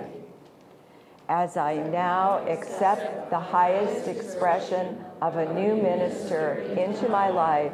As 1.28 1.58
I 1.58 1.76
now 1.76 2.46
accept 2.48 3.30
the 3.32 3.40
highest 3.40 4.08
expression 4.08 5.04
of 5.22 5.38
a 5.38 5.54
new 5.54 5.76
minister 5.76 6.60
into 6.78 7.10
my 7.10 7.30
life, 7.30 7.74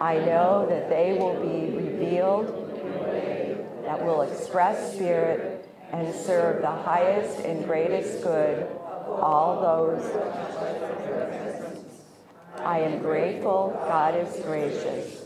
I 0.00 0.14
know 0.14 0.66
that 0.68 0.88
they 0.88 1.12
will 1.12 1.34
be 1.34 1.76
revealed, 1.76 2.46
that 3.84 4.02
will 4.04 4.22
express 4.22 4.94
spirit 4.94 5.68
and 5.92 6.14
serve 6.14 6.62
the 6.62 6.70
highest 6.70 7.40
and 7.40 7.64
greatest 7.64 8.22
good, 8.22 8.66
all 9.06 9.60
those 9.60 10.02
I 12.64 12.80
am 12.80 13.00
grateful, 13.00 13.72
God 13.86 14.14
is 14.14 14.36
gracious. 14.44 15.24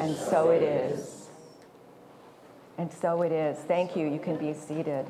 And 0.00 0.16
so 0.16 0.50
it 0.50 0.62
is. 0.62 1.28
And 2.78 2.92
so 2.92 3.22
it 3.22 3.32
is. 3.32 3.58
Thank 3.58 3.94
you. 3.96 4.08
You 4.08 4.18
can 4.18 4.36
be 4.36 4.52
seated. 4.52 5.06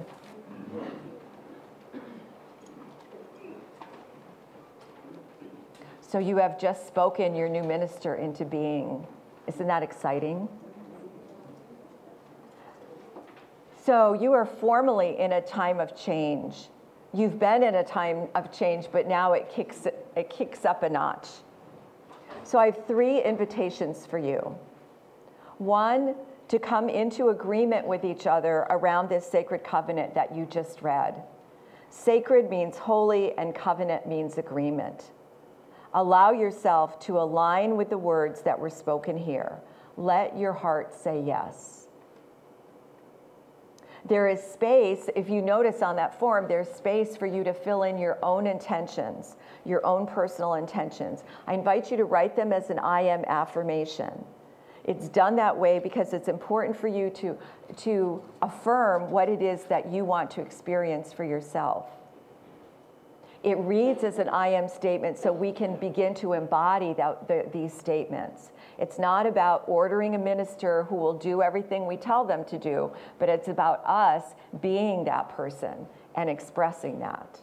So 6.01 6.19
you 6.19 6.37
have 6.37 6.61
just 6.61 6.87
spoken 6.87 7.35
your 7.35 7.49
new 7.49 7.63
minister 7.63 8.15
into 8.15 8.45
being. 8.45 9.07
Isn't 9.47 9.67
that 9.67 9.83
exciting? 9.83 10.49
So 13.85 14.13
you 14.13 14.33
are 14.33 14.47
formally 14.47 15.19
in 15.19 15.33
a 15.33 15.41
time 15.41 15.81
of 15.81 15.97
change. 15.97 16.69
You've 17.13 17.39
been 17.39 17.63
in 17.63 17.75
a 17.75 17.85
time 17.85 18.29
of 18.35 18.53
change, 18.53 18.89
but 18.93 19.09
now 19.09 19.33
it 19.33 19.51
kicks, 19.51 19.87
it 20.17 20.31
kicks 20.31 20.65
up 20.65 20.83
a 20.83 20.89
notch. 20.89 21.29
So 22.45 22.59
I 22.59 22.67
have 22.67 22.87
three 22.87 23.23
invitations 23.23 24.05
for 24.05 24.19
you. 24.19 24.57
One, 25.59 26.15
to 26.49 26.59
come 26.59 26.91
into 26.91 27.31
agreement 27.31 27.87
with 27.87 28.05
each 28.05 28.27
other 28.27 28.67
around 28.69 29.09
this 29.09 29.27
sacred 29.27 29.65
covenant 29.65 30.15
that 30.15 30.37
you 30.37 30.45
just 30.45 30.83
read. 30.83 31.23
Sacred 31.89 32.51
means 32.51 32.77
holy, 32.77 33.33
and 33.39 33.55
covenant 33.55 34.07
means 34.07 34.37
agreement. 34.37 35.13
Allow 35.95 36.33
yourself 36.33 36.99
to 37.01 37.19
align 37.19 37.77
with 37.77 37.89
the 37.89 37.99
words 37.99 38.43
that 38.43 38.59
were 38.59 38.69
spoken 38.69 39.17
here. 39.17 39.61
Let 39.97 40.37
your 40.37 40.53
heart 40.53 40.93
say 40.93 41.23
yes. 41.25 41.84
There 44.07 44.29
is 44.29 44.43
space, 44.43 45.09
if 45.17 45.31
you 45.31 45.41
notice 45.41 45.81
on 45.81 45.97
that 45.97 46.19
form, 46.19 46.47
there's 46.47 46.69
space 46.69 47.17
for 47.17 47.27
you 47.27 47.43
to 47.45 47.55
fill 47.55 47.85
in 47.85 47.97
your 47.97 48.19
own 48.23 48.47
intentions 48.47 49.37
your 49.65 49.85
own 49.85 50.07
personal 50.07 50.55
intentions. 50.55 51.25
I 51.47 51.55
invite 51.55 51.91
you 51.91 51.97
to 51.97 52.05
write 52.05 52.37
them 52.37 52.53
as 52.53 52.71
an 52.71 52.79
I 52.79 53.03
am 53.03 53.25
affirmation. 53.27 54.25
It's 54.85 55.09
done 55.09 55.37
that 55.37 55.57
way 55.57 55.79
because 55.79 56.13
it's 56.13 56.29
important 56.29 56.77
for 56.77 56.89
you 56.89 57.09
to, 57.11 57.39
to 57.79 58.23
affirm 58.43 59.11
what 59.11 59.29
it 59.29 59.41
is 59.41 59.65
that 59.65 59.91
you 59.91 60.05
want 60.05 60.31
to 60.33 60.43
experience 60.43 61.13
for 61.13 61.25
yourself. 61.25 61.87
It 63.45 63.59
reads 63.59 64.05
as 64.05 64.19
an 64.19 64.31
I 64.31 64.49
am 64.49 64.69
statement 64.69 65.19
so 65.19 65.31
we 65.31 65.53
can 65.53 65.77
begin 65.77 66.15
to 66.15 66.33
embody 66.33 66.95
that, 66.95 67.29
the, 67.29 67.45
these 67.53 67.75
statements. 67.75 68.51
It's 68.79 68.99
not 68.99 69.27
about 69.27 69.65
ordering 69.67 70.15
a 70.15 70.19
minister 70.19 70.85
who 70.85 70.97
will 70.97 71.13
do 71.13 71.43
everything 71.43 71.87
we 71.87 71.99
tell 71.99 72.25
them 72.25 72.45
to 72.47 72.59
do, 72.59 72.91
but 73.19 73.29
it's 73.29 73.49
about 73.49 73.83
us 73.85 74.35
being 74.63 75.05
that 75.05 75.29
person 75.29 75.87
and 76.15 76.31
expressing 76.31 77.01
that. 77.01 77.39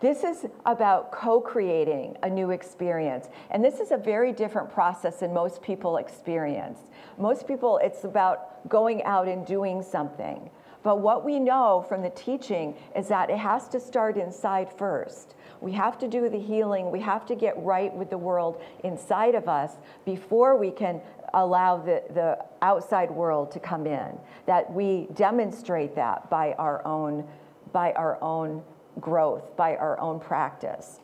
This 0.00 0.22
is 0.22 0.44
about 0.66 1.12
co 1.12 1.40
creating 1.40 2.18
a 2.22 2.28
new 2.28 2.50
experience. 2.50 3.28
And 3.50 3.64
this 3.64 3.80
is 3.80 3.90
a 3.90 3.96
very 3.96 4.32
different 4.32 4.70
process 4.70 5.20
than 5.20 5.32
most 5.32 5.62
people 5.62 5.96
experience. 5.96 6.78
Most 7.16 7.48
people, 7.48 7.80
it's 7.82 8.04
about 8.04 8.68
going 8.68 9.02
out 9.04 9.28
and 9.28 9.46
doing 9.46 9.82
something. 9.82 10.50
But 10.84 11.00
what 11.00 11.24
we 11.24 11.40
know 11.40 11.84
from 11.88 12.02
the 12.02 12.10
teaching 12.10 12.76
is 12.94 13.08
that 13.08 13.30
it 13.30 13.38
has 13.38 13.68
to 13.70 13.80
start 13.80 14.16
inside 14.16 14.68
first. 14.70 15.34
We 15.60 15.72
have 15.72 15.98
to 15.98 16.06
do 16.06 16.28
the 16.28 16.38
healing. 16.38 16.90
We 16.92 17.00
have 17.00 17.24
to 17.26 17.34
get 17.34 17.54
right 17.56 17.92
with 17.92 18.10
the 18.10 18.18
world 18.18 18.62
inside 18.84 19.34
of 19.34 19.48
us 19.48 19.72
before 20.04 20.56
we 20.56 20.70
can 20.70 21.00
allow 21.32 21.78
the, 21.78 22.02
the 22.12 22.38
outside 22.60 23.10
world 23.10 23.50
to 23.52 23.60
come 23.60 23.86
in. 23.86 24.18
That 24.46 24.70
we 24.70 25.08
demonstrate 25.14 25.96
that 25.96 26.28
by 26.28 26.52
our 26.58 26.86
own, 26.86 27.26
by 27.72 27.92
our 27.92 28.22
own 28.22 28.62
growth, 29.00 29.56
by 29.56 29.76
our 29.76 29.98
own 29.98 30.20
practice. 30.20 31.00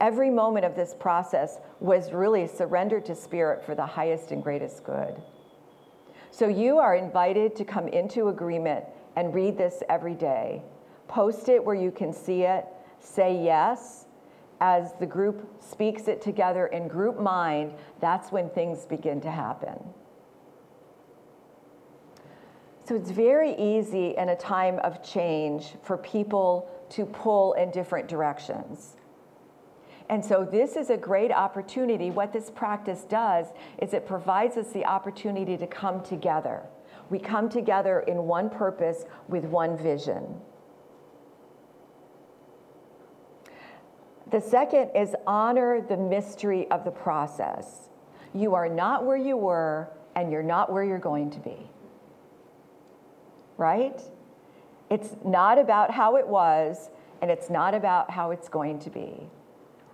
Every 0.00 0.28
moment 0.28 0.66
of 0.66 0.74
this 0.74 0.92
process 0.98 1.60
was 1.78 2.12
really 2.12 2.48
surrendered 2.48 3.06
to 3.06 3.14
Spirit 3.14 3.64
for 3.64 3.76
the 3.76 3.86
highest 3.86 4.32
and 4.32 4.42
greatest 4.42 4.82
good. 4.82 5.22
So 6.32 6.48
you 6.48 6.78
are 6.78 6.96
invited 6.96 7.54
to 7.56 7.64
come 7.64 7.88
into 7.88 8.28
agreement 8.28 8.86
and 9.16 9.34
read 9.34 9.58
this 9.58 9.82
every 9.90 10.14
day. 10.14 10.62
Post 11.06 11.50
it 11.50 11.62
where 11.62 11.74
you 11.74 11.90
can 11.90 12.10
see 12.10 12.42
it. 12.42 12.64
Say 13.00 13.36
yes. 13.36 14.06
As 14.58 14.94
the 14.98 15.04
group 15.04 15.46
speaks 15.62 16.08
it 16.08 16.22
together 16.22 16.68
in 16.68 16.88
group 16.88 17.20
mind, 17.20 17.74
that's 18.00 18.32
when 18.32 18.48
things 18.48 18.86
begin 18.86 19.20
to 19.20 19.30
happen. 19.30 19.78
So 22.88 22.94
it's 22.94 23.10
very 23.10 23.54
easy 23.56 24.16
in 24.16 24.30
a 24.30 24.36
time 24.36 24.78
of 24.78 25.02
change 25.04 25.74
for 25.82 25.98
people 25.98 26.70
to 26.90 27.04
pull 27.04 27.52
in 27.54 27.70
different 27.70 28.08
directions. 28.08 28.96
And 30.12 30.22
so, 30.22 30.44
this 30.44 30.76
is 30.76 30.90
a 30.90 30.96
great 30.98 31.32
opportunity. 31.32 32.10
What 32.10 32.34
this 32.34 32.50
practice 32.50 33.04
does 33.04 33.46
is 33.80 33.94
it 33.94 34.06
provides 34.06 34.58
us 34.58 34.70
the 34.70 34.84
opportunity 34.84 35.56
to 35.56 35.66
come 35.66 36.02
together. 36.02 36.64
We 37.08 37.18
come 37.18 37.48
together 37.48 38.00
in 38.00 38.24
one 38.24 38.50
purpose 38.50 39.06
with 39.28 39.46
one 39.46 39.78
vision. 39.78 40.38
The 44.30 44.42
second 44.42 44.90
is 44.94 45.16
honor 45.26 45.80
the 45.80 45.96
mystery 45.96 46.70
of 46.70 46.84
the 46.84 46.90
process. 46.90 47.88
You 48.34 48.54
are 48.54 48.68
not 48.68 49.06
where 49.06 49.16
you 49.16 49.38
were, 49.38 49.88
and 50.14 50.30
you're 50.30 50.42
not 50.42 50.70
where 50.70 50.84
you're 50.84 50.98
going 50.98 51.30
to 51.30 51.40
be. 51.40 51.70
Right? 53.56 53.98
It's 54.90 55.16
not 55.24 55.56
about 55.58 55.90
how 55.90 56.16
it 56.16 56.28
was, 56.28 56.90
and 57.22 57.30
it's 57.30 57.48
not 57.48 57.72
about 57.72 58.10
how 58.10 58.30
it's 58.30 58.50
going 58.50 58.78
to 58.80 58.90
be. 58.90 59.30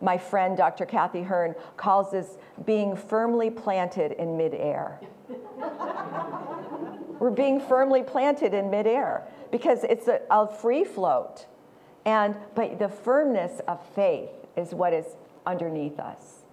My 0.01 0.17
friend, 0.17 0.57
Dr. 0.57 0.87
Kathy 0.87 1.23
Hearn, 1.23 1.55
calls 1.77 2.13
this 2.13 2.39
being 2.65 2.97
firmly 2.97 3.51
planted 3.51 4.13
in 4.13 4.37
midair. 4.37 5.01
We're 7.19 7.31
being 7.31 7.61
firmly 7.61 8.03
planted 8.03 8.55
in 8.55 8.71
midair 8.71 9.27
because 9.51 9.83
it's 9.85 10.07
a, 10.07 10.21
a 10.31 10.47
free 10.47 10.85
float. 10.85 11.47
And, 12.05 12.37
but 12.55 12.79
the 12.79 12.89
firmness 12.89 13.61
of 13.67 13.85
faith 13.95 14.31
is 14.57 14.73
what 14.73 14.93
is 14.93 15.05
underneath 15.47 15.99
us. 15.99 16.45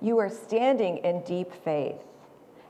You 0.00 0.18
are 0.18 0.28
standing 0.28 0.98
in 0.98 1.22
deep 1.22 1.52
faith, 1.52 2.00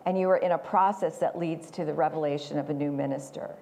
and 0.06 0.18
you 0.18 0.30
are 0.30 0.38
in 0.38 0.52
a 0.52 0.58
process 0.58 1.18
that 1.18 1.38
leads 1.38 1.70
to 1.72 1.84
the 1.84 1.92
revelation 1.92 2.58
of 2.58 2.70
a 2.70 2.74
new 2.74 2.90
minister. 2.90 3.54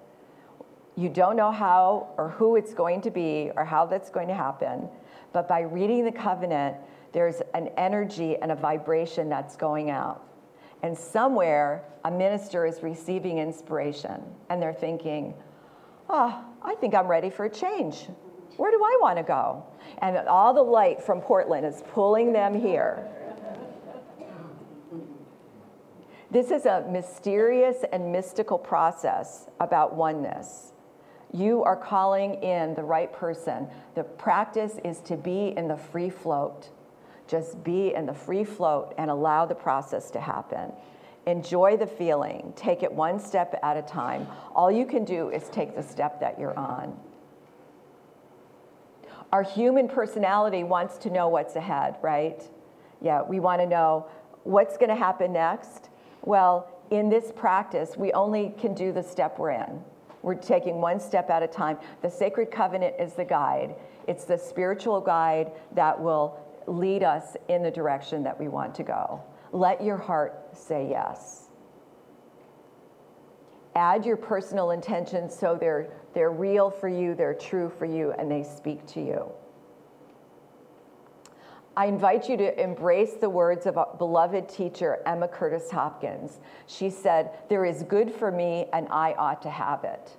You 0.97 1.09
don't 1.09 1.35
know 1.35 1.51
how 1.51 2.09
or 2.17 2.29
who 2.29 2.55
it's 2.55 2.73
going 2.73 3.01
to 3.01 3.11
be 3.11 3.51
or 3.55 3.63
how 3.63 3.85
that's 3.85 4.09
going 4.09 4.27
to 4.29 4.33
happen, 4.33 4.89
but 5.31 5.47
by 5.47 5.59
reading 5.61 6.03
the 6.03 6.11
covenant, 6.11 6.75
there's 7.13 7.39
an 7.53 7.69
energy 7.77 8.35
and 8.35 8.51
a 8.51 8.55
vibration 8.55 9.29
that's 9.29 9.55
going 9.55 9.91
out. 9.91 10.23
And 10.81 10.97
somewhere, 10.97 11.83
a 12.03 12.09
minister 12.09 12.65
is 12.65 12.81
receiving 12.81 13.37
inspiration 13.37 14.23
and 14.49 14.59
they're 14.59 14.73
thinking, 14.73 15.35
oh, 16.09 16.43
I 16.63 16.73
think 16.75 16.95
I'm 16.95 17.07
ready 17.07 17.29
for 17.29 17.45
a 17.45 17.49
change. 17.49 18.07
Where 18.57 18.71
do 18.71 18.77
I 18.83 18.97
want 18.99 19.17
to 19.17 19.23
go? 19.23 19.63
And 19.99 20.17
all 20.27 20.51
the 20.51 20.63
light 20.63 21.03
from 21.03 21.21
Portland 21.21 21.63
is 21.63 21.83
pulling 21.93 22.33
them 22.33 22.59
here. 22.59 23.07
This 26.31 26.49
is 26.49 26.65
a 26.65 26.85
mysterious 26.89 27.85
and 27.91 28.11
mystical 28.11 28.57
process 28.57 29.47
about 29.59 29.95
oneness. 29.95 30.73
You 31.33 31.63
are 31.63 31.75
calling 31.75 32.35
in 32.35 32.73
the 32.75 32.83
right 32.83 33.11
person. 33.11 33.67
The 33.95 34.03
practice 34.03 34.77
is 34.83 35.01
to 35.01 35.17
be 35.17 35.53
in 35.57 35.67
the 35.67 35.77
free 35.77 36.09
float. 36.09 36.69
Just 37.27 37.63
be 37.63 37.93
in 37.93 38.05
the 38.05 38.13
free 38.13 38.45
float 38.45 38.93
and 38.97 39.11
allow 39.11 39.45
the 39.45 39.55
process 39.55 40.09
to 40.11 40.21
happen. 40.21 40.71
Enjoy 41.25 41.75
the 41.75 41.87
feeling. 41.87 42.53
Take 42.55 42.83
it 42.83 42.91
one 42.91 43.19
step 43.19 43.59
at 43.61 43.75
a 43.75 43.81
time. 43.81 44.27
All 44.55 44.71
you 44.71 44.85
can 44.85 45.03
do 45.03 45.29
is 45.29 45.49
take 45.49 45.75
the 45.75 45.83
step 45.83 46.21
that 46.21 46.39
you're 46.39 46.57
on. 46.57 46.97
Our 49.33 49.43
human 49.43 49.89
personality 49.89 50.63
wants 50.63 50.97
to 50.99 51.09
know 51.09 51.27
what's 51.27 51.57
ahead, 51.57 51.97
right? 52.01 52.41
Yeah, 53.01 53.23
we 53.23 53.41
want 53.41 53.59
to 53.59 53.67
know 53.67 54.07
what's 54.43 54.77
going 54.77 54.89
to 54.89 54.95
happen 54.95 55.33
next. 55.33 55.89
Well, 56.23 56.71
in 56.89 57.09
this 57.09 57.33
practice, 57.35 57.97
we 57.97 58.13
only 58.13 58.53
can 58.57 58.73
do 58.73 58.93
the 58.93 59.03
step 59.03 59.37
we're 59.37 59.51
in. 59.51 59.83
We're 60.21 60.35
taking 60.35 60.81
one 60.81 60.99
step 60.99 61.29
at 61.29 61.43
a 61.43 61.47
time. 61.47 61.77
The 62.01 62.09
sacred 62.09 62.51
covenant 62.51 62.95
is 62.99 63.13
the 63.13 63.25
guide, 63.25 63.75
it's 64.07 64.25
the 64.25 64.37
spiritual 64.37 65.01
guide 65.01 65.51
that 65.73 65.99
will 65.99 66.39
lead 66.67 67.03
us 67.03 67.37
in 67.47 67.63
the 67.63 67.71
direction 67.71 68.23
that 68.23 68.39
we 68.39 68.47
want 68.47 68.75
to 68.75 68.83
go. 68.83 69.21
Let 69.51 69.83
your 69.83 69.97
heart 69.97 70.57
say 70.57 70.87
yes. 70.89 71.45
Add 73.75 74.05
your 74.05 74.17
personal 74.17 74.71
intentions 74.71 75.37
so 75.37 75.55
they're, 75.55 75.89
they're 76.13 76.31
real 76.31 76.69
for 76.69 76.89
you, 76.89 77.13
they're 77.13 77.33
true 77.33 77.69
for 77.69 77.85
you, 77.85 78.11
and 78.13 78.29
they 78.29 78.43
speak 78.43 78.85
to 78.87 79.01
you. 79.01 79.31
I 81.77 81.85
invite 81.85 82.27
you 82.27 82.37
to 82.37 82.59
embrace 82.59 83.13
the 83.13 83.29
words 83.29 83.67
of 83.67 83.77
a 83.77 83.85
beloved 83.99 84.49
teacher, 84.49 84.97
Emma 85.05 85.27
Curtis 85.27 85.69
Hopkins. 85.69 86.39
She 86.65 86.89
said, 86.89 87.29
There 87.49 87.65
is 87.65 87.83
good 87.83 88.11
for 88.11 88.31
me, 88.31 88.65
and 88.73 88.87
I 88.89 89.13
ought 89.13 89.43
to 89.43 89.51
have 89.51 89.83
it. 89.83 90.17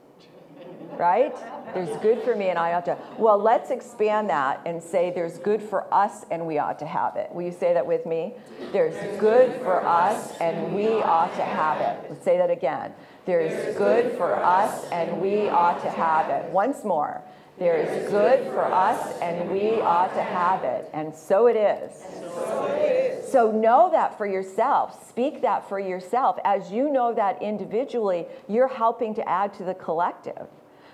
Right? 0.97 1.35
There's 1.75 1.97
good 2.01 2.23
for 2.23 2.37
me, 2.37 2.51
and 2.51 2.61
I 2.61 2.75
ought 2.75 2.85
to. 2.85 2.97
Well, 3.19 3.39
let's 3.39 3.73
expand 3.73 4.31
that 4.31 4.61
and 4.67 4.81
say 4.81 5.11
there's 5.11 5.39
good 5.39 5.61
for 5.61 5.93
us, 5.93 6.25
and 6.31 6.47
we 6.47 6.59
ought 6.59 6.79
to 6.79 6.87
have 6.87 7.17
it. 7.17 7.29
Will 7.33 7.43
you 7.43 7.51
say 7.51 7.75
that 7.75 7.85
with 7.85 8.07
me? 8.07 8.35
There's 8.71 8.95
good 9.19 9.61
for 9.63 9.85
us, 9.85 10.37
and 10.41 10.77
we 10.77 10.87
ought 10.87 11.35
to 11.35 11.43
have 11.43 11.81
it. 11.81 12.09
Let's 12.09 12.25
say 12.25 12.39
that 12.39 12.51
again. 12.51 12.95
There's 13.27 13.77
good 13.77 14.17
for 14.17 14.37
us, 14.37 14.85
and 14.93 15.21
we 15.21 15.49
ought 15.49 15.83
to 15.83 15.91
have 15.91 16.31
it. 16.31 16.53
Once 16.53 16.85
more. 16.85 17.21
There 17.59 17.77
is 17.77 18.09
good 18.09 18.47
for 18.53 18.65
us, 18.65 19.19
and 19.21 19.51
we 19.51 19.81
ought 19.81 20.15
to 20.15 20.23
have 20.23 20.63
it. 20.63 20.89
And 20.93 21.13
so 21.13 21.49
it 21.49 21.57
is. 21.57 23.33
So 23.33 23.51
know 23.51 23.91
that 23.91 24.17
for 24.17 24.27
yourself. 24.27 25.09
Speak 25.09 25.43
that 25.43 25.69
for 25.69 25.81
yourself. 25.81 26.39
As 26.45 26.71
you 26.71 26.89
know 26.89 27.13
that 27.15 27.43
individually, 27.43 28.27
you're 28.49 28.69
helping 28.69 29.13
to 29.17 29.29
add 29.29 29.53
to 29.55 29.65
the 29.65 29.75
collective. 29.75 30.47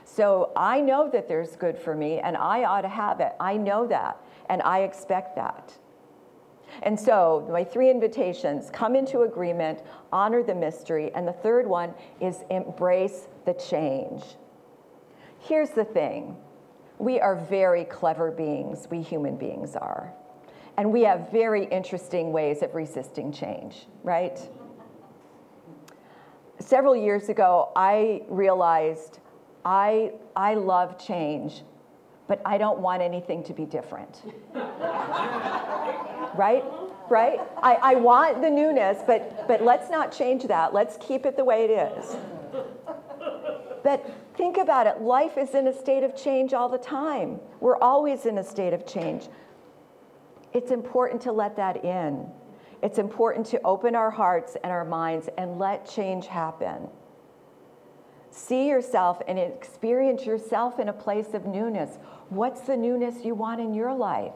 So 0.06 0.52
I 0.56 0.80
know 0.80 1.10
that 1.10 1.28
there's 1.28 1.54
good 1.54 1.78
for 1.78 1.94
me, 1.94 2.20
and 2.20 2.34
I 2.34 2.64
ought 2.64 2.82
to 2.82 2.88
have 2.88 3.20
it. 3.20 3.32
I 3.38 3.58
know 3.58 3.86
that, 3.88 4.16
and 4.48 4.62
I 4.62 4.80
expect 4.80 5.36
that. 5.36 5.74
And 6.82 6.98
so, 6.98 7.46
my 7.52 7.62
three 7.62 7.90
invitations 7.90 8.70
come 8.70 8.96
into 8.96 9.20
agreement, 9.20 9.80
honor 10.12 10.42
the 10.42 10.54
mystery, 10.54 11.12
and 11.14 11.28
the 11.28 11.32
third 11.32 11.66
one 11.66 11.94
is 12.20 12.38
embrace 12.50 13.28
the 13.44 13.52
change. 13.52 14.22
Here's 15.38 15.70
the 15.70 15.84
thing 15.84 16.36
we 16.98 17.20
are 17.20 17.36
very 17.36 17.84
clever 17.84 18.30
beings, 18.30 18.88
we 18.90 19.02
human 19.02 19.36
beings 19.36 19.76
are. 19.76 20.12
And 20.76 20.92
we 20.92 21.02
have 21.02 21.30
very 21.30 21.66
interesting 21.66 22.32
ways 22.32 22.62
of 22.62 22.74
resisting 22.74 23.32
change, 23.32 23.86
right? 24.02 24.38
Several 26.58 26.96
years 26.96 27.28
ago, 27.28 27.70
I 27.76 28.22
realized 28.28 29.18
I, 29.64 30.12
I 30.34 30.54
love 30.54 30.98
change, 30.98 31.62
but 32.26 32.40
I 32.44 32.58
don't 32.58 32.80
want 32.80 33.02
anything 33.02 33.44
to 33.44 33.52
be 33.52 33.64
different. 33.64 34.22
right? 36.34 36.64
Right? 37.08 37.40
I, 37.62 37.74
I 37.74 37.94
want 37.96 38.40
the 38.40 38.50
newness, 38.50 39.02
but, 39.06 39.46
but 39.46 39.62
let's 39.62 39.90
not 39.90 40.10
change 40.10 40.44
that. 40.44 40.72
Let's 40.72 40.96
keep 40.98 41.26
it 41.26 41.36
the 41.36 41.44
way 41.44 41.64
it 41.64 41.70
is. 41.70 42.16
But 43.82 44.08
think 44.36 44.56
about 44.56 44.86
it 44.86 45.00
life 45.00 45.38
is 45.38 45.54
in 45.54 45.68
a 45.68 45.72
state 45.72 46.02
of 46.02 46.16
change 46.16 46.52
all 46.52 46.68
the 46.68 46.78
time. 46.78 47.40
We're 47.60 47.78
always 47.78 48.26
in 48.26 48.38
a 48.38 48.44
state 48.44 48.72
of 48.72 48.86
change. 48.86 49.28
It's 50.52 50.70
important 50.70 51.20
to 51.22 51.32
let 51.32 51.56
that 51.56 51.84
in. 51.84 52.26
It's 52.82 52.98
important 52.98 53.46
to 53.46 53.60
open 53.64 53.94
our 53.94 54.10
hearts 54.10 54.56
and 54.62 54.70
our 54.70 54.84
minds 54.84 55.28
and 55.38 55.58
let 55.58 55.88
change 55.88 56.26
happen. 56.26 56.88
See 58.30 58.68
yourself 58.68 59.22
and 59.28 59.38
experience 59.38 60.26
yourself 60.26 60.78
in 60.78 60.88
a 60.88 60.92
place 60.92 61.34
of 61.34 61.46
newness. 61.46 61.98
What's 62.28 62.62
the 62.62 62.76
newness 62.76 63.24
you 63.24 63.34
want 63.34 63.60
in 63.60 63.74
your 63.74 63.94
life? 63.94 64.34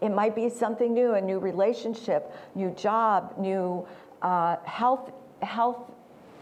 It 0.00 0.10
might 0.10 0.34
be 0.34 0.48
something 0.48 0.94
new, 0.94 1.14
a 1.14 1.20
new 1.20 1.38
relationship, 1.38 2.32
new 2.54 2.70
job, 2.70 3.34
new 3.38 3.86
uh, 4.22 4.56
health, 4.64 5.10
health 5.42 5.90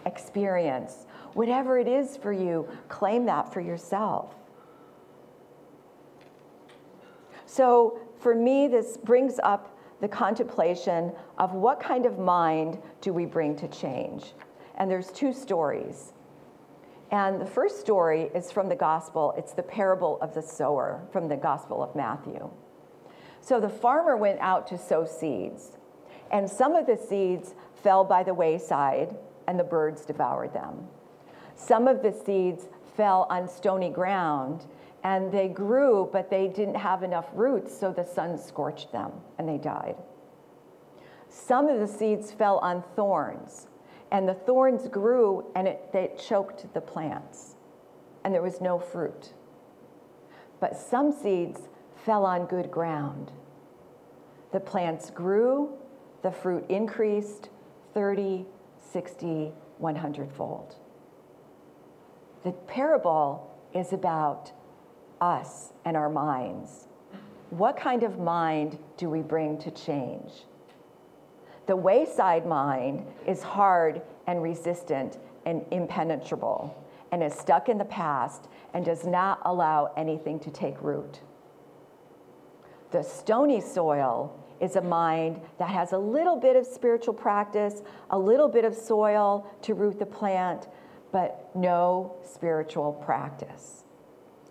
experience. 0.06 1.06
Whatever 1.34 1.78
it 1.78 1.88
is 1.88 2.16
for 2.16 2.32
you, 2.32 2.68
claim 2.88 3.26
that 3.26 3.52
for 3.52 3.60
yourself. 3.60 4.34
So, 7.46 8.00
for 8.18 8.34
me, 8.34 8.68
this 8.68 8.96
brings 8.96 9.38
up 9.42 9.76
the 10.00 10.08
contemplation 10.08 11.12
of 11.38 11.52
what 11.54 11.80
kind 11.80 12.06
of 12.06 12.18
mind 12.18 12.78
do 13.00 13.12
we 13.12 13.26
bring 13.26 13.56
to 13.56 13.68
change. 13.68 14.32
And 14.76 14.90
there's 14.90 15.10
two 15.10 15.32
stories. 15.32 16.12
And 17.10 17.40
the 17.40 17.46
first 17.46 17.80
story 17.80 18.30
is 18.34 18.50
from 18.50 18.68
the 18.68 18.74
gospel. 18.74 19.34
It's 19.36 19.52
the 19.52 19.62
parable 19.62 20.18
of 20.20 20.34
the 20.34 20.42
sower 20.42 21.02
from 21.12 21.28
the 21.28 21.36
gospel 21.36 21.82
of 21.82 21.94
Matthew. 21.94 22.50
So 23.40 23.60
the 23.60 23.68
farmer 23.68 24.16
went 24.16 24.40
out 24.40 24.66
to 24.68 24.78
sow 24.78 25.04
seeds, 25.04 25.76
and 26.32 26.48
some 26.48 26.74
of 26.74 26.86
the 26.86 26.96
seeds 26.96 27.54
fell 27.82 28.02
by 28.02 28.22
the 28.22 28.34
wayside, 28.34 29.14
and 29.46 29.60
the 29.60 29.64
birds 29.64 30.04
devoured 30.04 30.52
them. 30.54 30.88
Some 31.56 31.88
of 31.88 32.02
the 32.02 32.12
seeds 32.12 32.64
fell 32.96 33.26
on 33.30 33.48
stony 33.48 33.90
ground, 33.90 34.66
and 35.02 35.30
they 35.30 35.48
grew, 35.48 36.08
but 36.12 36.30
they 36.30 36.48
didn't 36.48 36.76
have 36.76 37.02
enough 37.02 37.26
roots, 37.34 37.76
so 37.76 37.92
the 37.92 38.04
sun 38.04 38.38
scorched 38.38 38.92
them, 38.92 39.12
and 39.38 39.48
they 39.48 39.58
died. 39.58 39.96
Some 41.28 41.68
of 41.68 41.80
the 41.80 41.88
seeds 41.88 42.32
fell 42.32 42.58
on 42.58 42.82
thorns, 42.96 43.66
and 44.10 44.28
the 44.28 44.34
thorns 44.34 44.88
grew, 44.88 45.44
and 45.54 45.68
it, 45.68 46.18
choked 46.18 46.72
the 46.74 46.80
plants, 46.80 47.56
and 48.24 48.32
there 48.32 48.42
was 48.42 48.60
no 48.60 48.78
fruit. 48.78 49.34
But 50.60 50.76
some 50.76 51.12
seeds 51.12 51.68
fell 52.04 52.24
on 52.24 52.46
good 52.46 52.70
ground. 52.70 53.32
The 54.52 54.60
plants 54.60 55.10
grew, 55.10 55.76
the 56.22 56.30
fruit 56.30 56.64
increased 56.68 57.50
30, 57.92 58.46
60, 58.92 59.52
100 59.78 60.32
fold. 60.32 60.76
The 62.44 62.52
parable 62.52 63.50
is 63.72 63.92
about 63.92 64.52
us 65.20 65.72
and 65.84 65.96
our 65.96 66.10
minds. 66.10 66.88
What 67.50 67.76
kind 67.76 68.02
of 68.02 68.18
mind 68.18 68.78
do 68.96 69.08
we 69.08 69.22
bring 69.22 69.58
to 69.58 69.70
change? 69.70 70.30
The 71.66 71.76
wayside 71.76 72.46
mind 72.46 73.06
is 73.26 73.42
hard 73.42 74.02
and 74.26 74.42
resistant 74.42 75.18
and 75.46 75.64
impenetrable 75.70 76.76
and 77.12 77.22
is 77.22 77.32
stuck 77.32 77.68
in 77.68 77.78
the 77.78 77.84
past 77.86 78.48
and 78.74 78.84
does 78.84 79.06
not 79.06 79.40
allow 79.44 79.92
anything 79.96 80.38
to 80.40 80.50
take 80.50 80.80
root. 80.82 81.20
The 82.90 83.02
stony 83.02 83.60
soil 83.60 84.38
is 84.60 84.76
a 84.76 84.82
mind 84.82 85.40
that 85.58 85.68
has 85.68 85.92
a 85.92 85.98
little 85.98 86.36
bit 86.36 86.56
of 86.56 86.66
spiritual 86.66 87.14
practice, 87.14 87.82
a 88.10 88.18
little 88.18 88.48
bit 88.48 88.64
of 88.64 88.74
soil 88.74 89.46
to 89.62 89.74
root 89.74 89.98
the 89.98 90.06
plant, 90.06 90.68
but 91.14 91.48
no 91.54 92.16
spiritual 92.24 92.92
practice. 92.92 93.84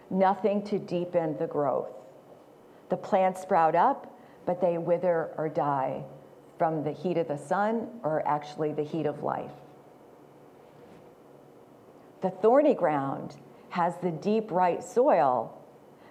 Nothing 0.09 0.63
to 0.63 0.79
deepen 0.79 1.35
the 1.37 1.45
growth. 1.45 1.91
The 2.87 2.95
plants 2.95 3.41
sprout 3.41 3.75
up, 3.75 4.17
but 4.45 4.61
they 4.61 4.77
wither 4.77 5.31
or 5.37 5.49
die 5.49 6.05
from 6.57 6.85
the 6.85 6.93
heat 6.93 7.17
of 7.17 7.27
the 7.27 7.37
sun 7.37 7.89
or 8.01 8.25
actually 8.25 8.71
the 8.71 8.83
heat 8.83 9.05
of 9.05 9.23
life. 9.23 9.51
The 12.21 12.29
thorny 12.29 12.75
ground 12.75 13.35
has 13.71 13.95
the 14.01 14.11
deep, 14.11 14.49
right 14.49 14.81
soil 14.81 15.59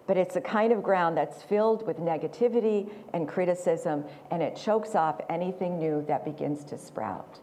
but 0.07 0.17
it's 0.17 0.35
a 0.37 0.41
kind 0.41 0.73
of 0.73 0.83
ground 0.83 1.17
that's 1.17 1.43
filled 1.45 1.87
with 1.87 1.99
negativity 1.99 2.91
and 3.15 3.29
criticism, 3.29 4.05
and 4.33 4.43
it 4.43 4.57
chokes 4.57 4.97
off 4.97 5.21
anything 5.31 5.79
new 5.79 6.05
that 6.09 6.25
begins 6.25 6.65
to 6.65 6.77
sprout. 6.77 7.38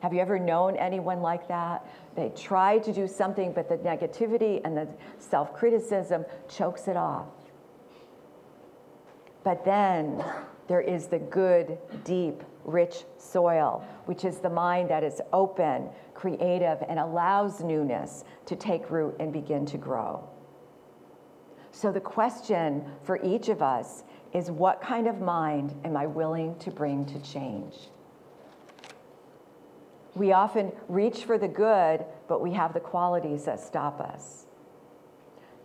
Have 0.00 0.14
you 0.14 0.20
ever 0.20 0.38
known 0.38 0.76
anyone 0.76 1.20
like 1.20 1.48
that? 1.48 1.84
They 2.16 2.30
try 2.30 2.78
to 2.78 2.92
do 2.92 3.06
something, 3.06 3.52
but 3.52 3.68
the 3.68 3.76
negativity 3.76 4.60
and 4.64 4.76
the 4.76 4.88
self 5.18 5.52
criticism 5.52 6.24
chokes 6.48 6.88
it 6.88 6.96
off. 6.96 7.26
But 9.44 9.64
then 9.64 10.24
there 10.66 10.80
is 10.80 11.06
the 11.06 11.18
good, 11.18 11.78
deep, 12.04 12.42
rich 12.64 13.04
soil, 13.18 13.86
which 14.06 14.24
is 14.24 14.38
the 14.38 14.50
mind 14.50 14.90
that 14.90 15.04
is 15.04 15.20
open, 15.32 15.88
creative, 16.14 16.82
and 16.88 16.98
allows 16.98 17.60
newness 17.60 18.24
to 18.46 18.56
take 18.56 18.90
root 18.90 19.14
and 19.20 19.32
begin 19.32 19.64
to 19.66 19.78
grow. 19.78 20.28
So 21.70 21.92
the 21.92 22.00
question 22.00 22.84
for 23.02 23.22
each 23.22 23.50
of 23.50 23.60
us 23.60 24.02
is 24.32 24.50
what 24.50 24.80
kind 24.80 25.06
of 25.06 25.20
mind 25.20 25.74
am 25.84 25.96
I 25.96 26.06
willing 26.06 26.58
to 26.60 26.70
bring 26.70 27.04
to 27.04 27.20
change? 27.20 27.74
We 30.16 30.32
often 30.32 30.72
reach 30.88 31.24
for 31.24 31.36
the 31.36 31.46
good, 31.46 32.06
but 32.26 32.40
we 32.40 32.52
have 32.54 32.72
the 32.72 32.80
qualities 32.80 33.44
that 33.44 33.60
stop 33.60 34.00
us. 34.00 34.46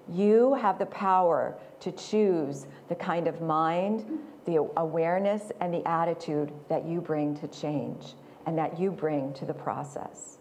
You 0.09 0.55
have 0.55 0.77
the 0.77 0.87
power 0.87 1.57
to 1.79 1.91
choose 1.93 2.67
the 2.89 2.95
kind 2.95 3.27
of 3.27 3.39
mind, 3.41 4.19
the 4.45 4.57
awareness, 4.75 5.53
and 5.61 5.73
the 5.73 5.87
attitude 5.87 6.51
that 6.67 6.85
you 6.85 6.99
bring 6.99 7.33
to 7.37 7.47
change 7.47 8.15
and 8.45 8.57
that 8.57 8.77
you 8.77 8.91
bring 8.91 9.33
to 9.35 9.45
the 9.45 9.53
process. 9.53 10.39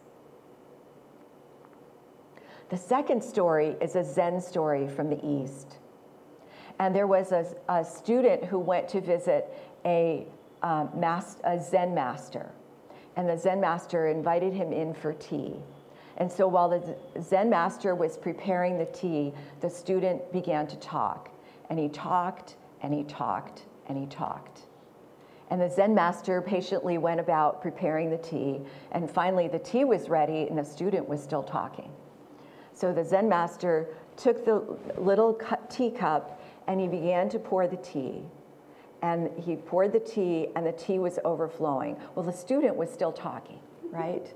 The 2.71 2.77
second 2.77 3.23
story 3.23 3.77
is 3.81 3.95
a 3.95 4.03
Zen 4.03 4.41
story 4.41 4.89
from 4.89 5.09
the 5.09 5.25
East. 5.25 5.79
And 6.81 6.97
there 6.97 7.07
was 7.07 7.31
a, 7.31 7.47
a 7.69 7.85
student 7.85 8.45
who 8.45 8.59
went 8.59 8.89
to 8.89 9.01
visit 9.01 9.55
a, 9.85 10.27
um, 10.65 10.91
mas- 10.97 11.37
a 11.45 11.63
Zen 11.63 11.95
master. 11.95 12.51
And 13.17 13.29
the 13.29 13.37
Zen 13.37 13.61
master 13.61 14.09
invited 14.09 14.53
him 14.53 14.73
in 14.73 14.95
for 14.95 15.13
tea. 15.15 15.55
And 16.17 16.31
so 16.31 16.47
while 16.47 16.69
the 16.69 16.97
Zen 17.23 17.51
master 17.51 17.95
was 17.95 18.17
preparing 18.17 18.79
the 18.79 18.87
tea, 18.87 19.33
the 19.61 19.71
student 19.71 20.33
began 20.33 20.67
to 20.67 20.77
talk. 20.77 21.31
And 21.69 21.79
he 21.79 21.89
talked, 21.89 22.57
and 22.83 22.93
he 22.93 23.05
talked, 23.05 23.63
and 23.87 23.97
he 23.97 24.07
talked. 24.07 24.63
And 25.51 25.61
the 25.61 25.69
Zen 25.69 25.95
master 25.95 26.41
patiently 26.43 26.99
went 26.99 27.21
about 27.21 27.61
preparing 27.63 28.11
the 28.11 28.19
tea. 28.19 28.61
And 28.93 29.11
finally, 29.11 29.49
the 29.49 29.59
tea 29.59 29.85
was 29.85 30.09
ready, 30.09 30.47
and 30.49 30.57
the 30.57 30.65
student 30.65 31.09
was 31.09 31.23
still 31.23 31.43
talking. 31.43 31.91
So 32.73 32.93
the 32.93 33.05
Zen 33.05 33.29
master 33.29 33.89
took 34.17 34.45
the 34.45 34.63
little 34.97 35.39
teacup 35.69 36.41
and 36.67 36.81
he 36.81 36.87
began 36.87 37.29
to 37.31 37.39
pour 37.39 37.67
the 37.67 37.77
tea. 37.77 38.23
And 39.03 39.31
he 39.39 39.57
poured 39.57 39.93
the 39.93 40.01
tea, 40.01 40.49
and 40.55 40.67
the 40.67 40.73
tea 40.73 40.99
was 40.99 41.19
overflowing. 41.25 41.97
Well, 42.15 42.25
the 42.25 42.33
student 42.33 42.77
was 42.77 42.91
still 42.91 43.13
talking, 43.13 43.59
right? 43.91 44.33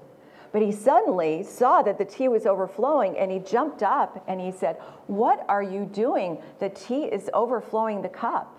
But 0.54 0.62
he 0.62 0.70
suddenly 0.70 1.42
saw 1.42 1.82
that 1.82 1.98
the 1.98 2.04
tea 2.04 2.28
was 2.28 2.46
overflowing 2.46 3.18
and 3.18 3.28
he 3.28 3.40
jumped 3.40 3.82
up 3.82 4.22
and 4.28 4.40
he 4.40 4.52
said, 4.52 4.76
What 5.08 5.44
are 5.48 5.64
you 5.64 5.84
doing? 5.84 6.40
The 6.60 6.68
tea 6.68 7.06
is 7.06 7.28
overflowing 7.34 8.02
the 8.02 8.08
cup. 8.08 8.56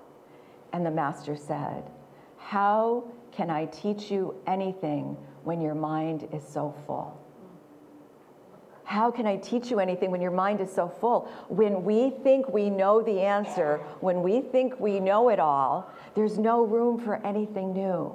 And 0.74 0.86
the 0.86 0.92
master 0.92 1.38
said, 1.38 1.90
How 2.38 3.06
can 3.32 3.50
I 3.50 3.68
teach 3.68 4.12
you 4.12 4.36
anything 4.46 5.16
when 5.46 5.62
your 5.62 5.74
mind 5.74 6.28
is 6.34 6.46
so 6.46 6.76
full? 6.86 7.18
How 8.86 9.10
can 9.10 9.26
I 9.26 9.38
teach 9.38 9.72
you 9.72 9.80
anything 9.80 10.12
when 10.12 10.22
your 10.22 10.32
mind 10.32 10.62
is 10.62 10.72
so 10.72 10.88
full? 10.88 11.28
When 11.50 11.84
we 11.84 12.12
think 12.12 12.48
we 12.50 12.70
know 12.70 13.02
the 13.02 13.20
answer, 13.20 13.78
when 14.00 14.22
we 14.22 14.42
think 14.42 14.80
we 14.80 15.00
know 15.00 15.30
it 15.30 15.40
all, 15.40 15.92
there's 16.14 16.38
no 16.38 16.64
room 16.64 17.00
for 17.00 17.16
anything 17.26 17.74
new. 17.74 18.12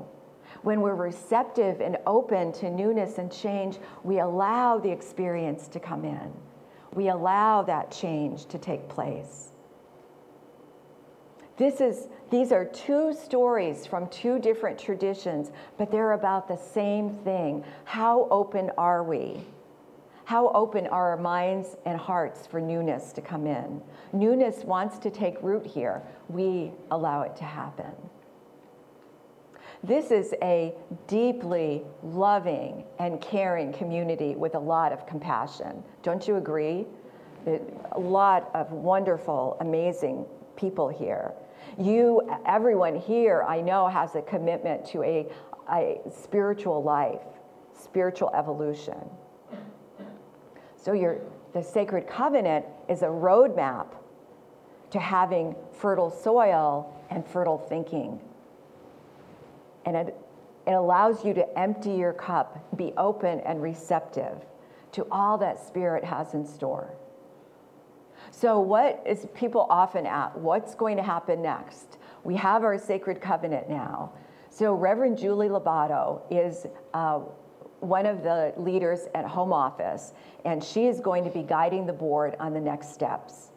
When 0.63 0.81
we're 0.81 0.95
receptive 0.95 1.81
and 1.81 1.97
open 2.07 2.53
to 2.55 2.71
newness 2.71 3.19
and 3.19 3.33
change, 3.33 3.79
we 4.05 4.21
allow 4.21 4.79
the 4.79 4.91
experience 4.91 5.67
to 5.69 5.81
come 5.81 6.05
in. 6.05 6.33
We 6.95 7.09
allow 7.09 7.63
that 7.63 7.91
change 7.91 8.47
to 8.47 8.59
take 8.59 8.89
place. 8.89 9.49
This 11.57 11.81
is, 11.81 12.09
these 12.31 12.53
are 12.53 12.65
two 12.65 13.13
stories 13.13 13.87
from 13.87 14.09
two 14.09 14.39
different 14.39 14.79
traditions, 14.79 15.51
but 15.79 15.91
they're 15.91 16.13
about 16.13 16.47
the 16.47 16.57
same 16.57 17.17
thing. 17.19 17.65
How 17.85 18.29
open 18.31 18.71
are 18.79 19.03
we? 19.03 19.45
How 20.31 20.51
open 20.51 20.87
are 20.87 21.11
our 21.11 21.17
minds 21.17 21.77
and 21.87 21.99
hearts 21.99 22.47
for 22.47 22.61
newness 22.61 23.13
to 23.15 23.21
come 23.21 23.49
in? 23.49 23.83
Newness 24.13 24.63
wants 24.63 24.97
to 24.99 25.11
take 25.11 25.43
root 25.43 25.67
here. 25.67 26.05
We 26.29 26.71
allow 26.93 27.23
it 27.23 27.35
to 27.39 27.43
happen. 27.43 27.91
This 29.83 30.13
is 30.13 30.33
a 30.41 30.73
deeply 31.09 31.83
loving 32.05 32.85
and 33.01 33.21
caring 33.21 33.73
community 33.73 34.37
with 34.37 34.55
a 34.55 34.59
lot 34.61 34.93
of 34.93 35.05
compassion. 35.05 35.83
Don't 36.05 36.29
you 36.29 36.37
agree? 36.37 36.87
A 37.49 37.99
lot 37.99 38.53
of 38.55 38.71
wonderful, 38.71 39.57
amazing 39.59 40.25
people 40.55 40.89
here. 40.89 41.33
You, 41.77 42.23
everyone 42.47 42.95
here, 42.95 43.43
I 43.43 43.61
know, 43.61 43.89
has 43.89 44.15
a 44.15 44.23
commitment 44.23 44.87
to 44.91 45.03
a, 45.03 45.27
a 45.73 46.01
spiritual 46.09 46.85
life, 46.85 47.23
spiritual 47.75 48.31
evolution. 48.33 49.11
So 50.83 51.21
the 51.53 51.63
sacred 51.63 52.07
covenant 52.07 52.65
is 52.89 53.03
a 53.03 53.07
roadmap 53.07 53.87
to 54.91 54.99
having 54.99 55.55
fertile 55.73 56.11
soil 56.11 56.95
and 57.11 57.27
fertile 57.27 57.59
thinking. 57.59 58.21
And 59.85 59.97
it, 59.97 60.17
It 60.67 60.73
allows 60.73 61.25
you 61.25 61.35
to 61.35 61.59
empty 61.59 61.93
your 61.93 62.13
cup, 62.13 62.77
be 62.77 62.93
open 62.97 63.41
and 63.41 63.63
receptive 63.63 64.45
to 64.93 65.07
all 65.11 65.39
that 65.39 65.59
Spirit 65.59 66.05
has 66.05 66.35
in 66.35 66.45
store. 66.47 66.95
So, 68.31 68.61
what 68.61 69.03
is 69.07 69.27
people 69.35 69.67
often 69.71 70.07
at? 70.07 70.39
What's 70.39 70.75
going 70.75 70.97
to 70.97 71.03
happen 71.03 71.43
next? 71.43 71.99
We 72.25 72.37
have 72.37 72.63
our 72.65 72.79
sacred 72.79 73.21
covenant 73.21 73.69
now. 73.69 74.13
So, 74.51 74.75
Reverend 74.75 75.19
Julie 75.19 75.49
Labato 75.49 76.21
is 76.31 76.67
uh, 76.93 77.21
one 77.81 78.07
of 78.07 78.23
the 78.23 78.53
leaders 78.57 79.07
at 79.15 79.25
Home 79.27 79.53
Office, 79.53 80.13
and 80.45 80.63
she 80.63 80.87
is 80.87 81.01
going 81.01 81.25
to 81.25 81.31
be 81.31 81.43
guiding 81.43 81.87
the 81.87 81.93
board 81.93 82.37
on 82.39 82.53
the 82.53 82.61
next 82.61 82.93
steps. 82.93 83.49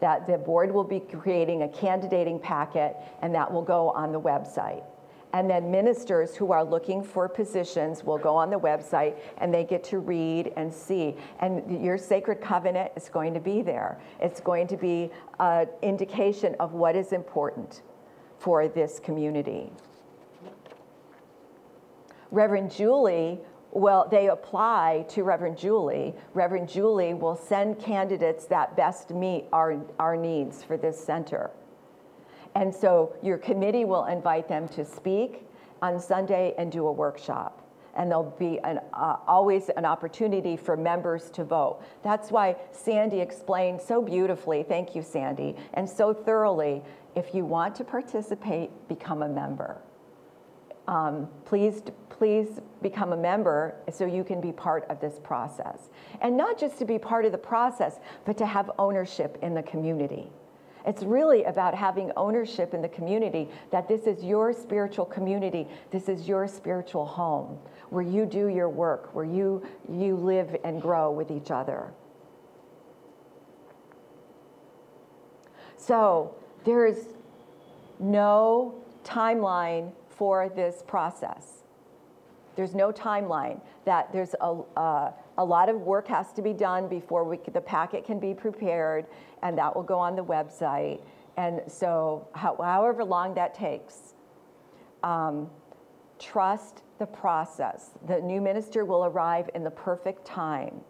That 0.00 0.26
the 0.26 0.38
board 0.38 0.72
will 0.72 0.84
be 0.84 1.00
creating 1.00 1.62
a 1.62 1.68
candidating 1.68 2.38
packet, 2.38 2.96
and 3.22 3.34
that 3.34 3.52
will 3.52 3.62
go 3.62 3.90
on 3.90 4.12
the 4.12 4.20
website. 4.20 4.84
And 5.32 5.50
then 5.50 5.70
ministers 5.70 6.34
who 6.34 6.52
are 6.52 6.64
looking 6.64 7.02
for 7.02 7.28
positions 7.28 8.02
will 8.02 8.16
go 8.16 8.34
on 8.34 8.48
the 8.48 8.58
website 8.58 9.16
and 9.36 9.52
they 9.52 9.62
get 9.62 9.84
to 9.84 9.98
read 9.98 10.52
and 10.56 10.72
see. 10.72 11.16
And 11.40 11.84
your 11.84 11.98
sacred 11.98 12.40
covenant 12.40 12.92
is 12.96 13.10
going 13.10 13.34
to 13.34 13.40
be 13.40 13.60
there. 13.60 14.00
It's 14.20 14.40
going 14.40 14.66
to 14.68 14.76
be 14.78 15.10
an 15.38 15.68
indication 15.82 16.56
of 16.60 16.72
what 16.72 16.96
is 16.96 17.12
important 17.12 17.82
for 18.38 18.68
this 18.68 18.98
community. 18.98 19.70
Reverend 22.30 22.70
Julie 22.70 23.40
well, 23.72 24.08
they 24.10 24.28
apply 24.28 25.04
to 25.10 25.22
Reverend 25.22 25.58
Julie. 25.58 26.14
Reverend 26.34 26.68
Julie 26.68 27.14
will 27.14 27.36
send 27.36 27.78
candidates 27.78 28.46
that 28.46 28.76
best 28.76 29.10
meet 29.10 29.44
our, 29.52 29.78
our 29.98 30.16
needs 30.16 30.62
for 30.64 30.76
this 30.76 31.02
center. 31.02 31.50
And 32.54 32.74
so 32.74 33.14
your 33.22 33.38
committee 33.38 33.84
will 33.84 34.06
invite 34.06 34.48
them 34.48 34.68
to 34.68 34.84
speak 34.84 35.46
on 35.82 36.00
Sunday 36.00 36.54
and 36.58 36.72
do 36.72 36.86
a 36.86 36.92
workshop. 36.92 37.64
And 37.94 38.10
there'll 38.10 38.34
be 38.38 38.58
an, 38.60 38.80
uh, 38.92 39.16
always 39.26 39.70
an 39.70 39.84
opportunity 39.84 40.56
for 40.56 40.76
members 40.76 41.30
to 41.30 41.44
vote. 41.44 41.82
That's 42.02 42.30
why 42.30 42.56
Sandy 42.72 43.20
explained 43.20 43.80
so 43.80 44.00
beautifully, 44.00 44.62
thank 44.62 44.94
you, 44.94 45.02
Sandy, 45.02 45.56
and 45.74 45.88
so 45.88 46.14
thoroughly 46.14 46.82
if 47.16 47.34
you 47.34 47.44
want 47.44 47.74
to 47.76 47.84
participate, 47.84 48.70
become 48.88 49.22
a 49.22 49.28
member. 49.28 49.78
Um, 50.86 51.28
please, 51.44 51.82
please 52.18 52.60
become 52.82 53.12
a 53.12 53.16
member 53.16 53.76
so 53.92 54.04
you 54.04 54.24
can 54.24 54.40
be 54.40 54.50
part 54.50 54.84
of 54.90 55.00
this 55.00 55.20
process. 55.22 55.88
And 56.20 56.36
not 56.36 56.58
just 56.58 56.78
to 56.80 56.84
be 56.84 56.98
part 56.98 57.24
of 57.24 57.32
the 57.32 57.38
process, 57.38 58.00
but 58.24 58.36
to 58.38 58.46
have 58.46 58.72
ownership 58.78 59.38
in 59.40 59.54
the 59.54 59.62
community. 59.62 60.28
It's 60.84 61.04
really 61.04 61.44
about 61.44 61.74
having 61.74 62.10
ownership 62.16 62.74
in 62.74 62.82
the 62.82 62.88
community 62.88 63.48
that 63.70 63.86
this 63.88 64.06
is 64.06 64.24
your 64.24 64.52
spiritual 64.52 65.04
community, 65.04 65.68
this 65.92 66.08
is 66.08 66.26
your 66.26 66.48
spiritual 66.48 67.06
home 67.06 67.58
where 67.90 68.02
you 68.02 68.26
do 68.26 68.48
your 68.48 68.68
work, 68.68 69.14
where 69.14 69.24
you, 69.24 69.62
you 69.88 70.16
live 70.16 70.56
and 70.64 70.82
grow 70.82 71.10
with 71.10 71.30
each 71.30 71.50
other. 71.50 71.92
So 75.76 76.34
there 76.64 76.84
is 76.84 77.06
no 78.00 78.74
timeline 79.04 79.92
for 80.08 80.48
this 80.48 80.82
process. 80.86 81.57
There's 82.58 82.74
no 82.74 82.90
timeline. 82.90 83.60
That 83.84 84.12
there's 84.12 84.34
a, 84.40 84.62
uh, 84.76 85.12
a 85.38 85.44
lot 85.44 85.68
of 85.68 85.82
work 85.82 86.08
has 86.08 86.32
to 86.32 86.42
be 86.42 86.52
done 86.52 86.88
before 86.88 87.22
we, 87.22 87.38
the 87.52 87.60
packet 87.60 88.04
can 88.04 88.18
be 88.18 88.34
prepared, 88.34 89.06
and 89.44 89.56
that 89.56 89.76
will 89.76 89.84
go 89.84 89.96
on 89.96 90.16
the 90.16 90.24
website. 90.24 91.00
And 91.36 91.60
so, 91.68 92.26
how, 92.34 92.56
however 92.56 93.04
long 93.04 93.32
that 93.34 93.54
takes, 93.54 94.14
um, 95.04 95.48
trust 96.18 96.82
the 96.98 97.06
process. 97.06 97.90
The 98.08 98.20
new 98.20 98.40
minister 98.40 98.84
will 98.84 99.04
arrive 99.04 99.48
in 99.54 99.62
the 99.62 99.70
perfect 99.70 100.24
time. 100.24 100.80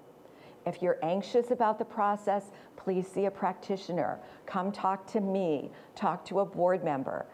If 0.64 0.80
you're 0.80 0.98
anxious 1.02 1.50
about 1.50 1.78
the 1.78 1.84
process, 1.84 2.44
please 2.78 3.06
see 3.06 3.26
a 3.26 3.30
practitioner. 3.30 4.20
Come 4.46 4.72
talk 4.72 5.06
to 5.08 5.20
me, 5.20 5.70
talk 5.94 6.24
to 6.28 6.40
a 6.40 6.46
board 6.46 6.82
member. 6.82 7.26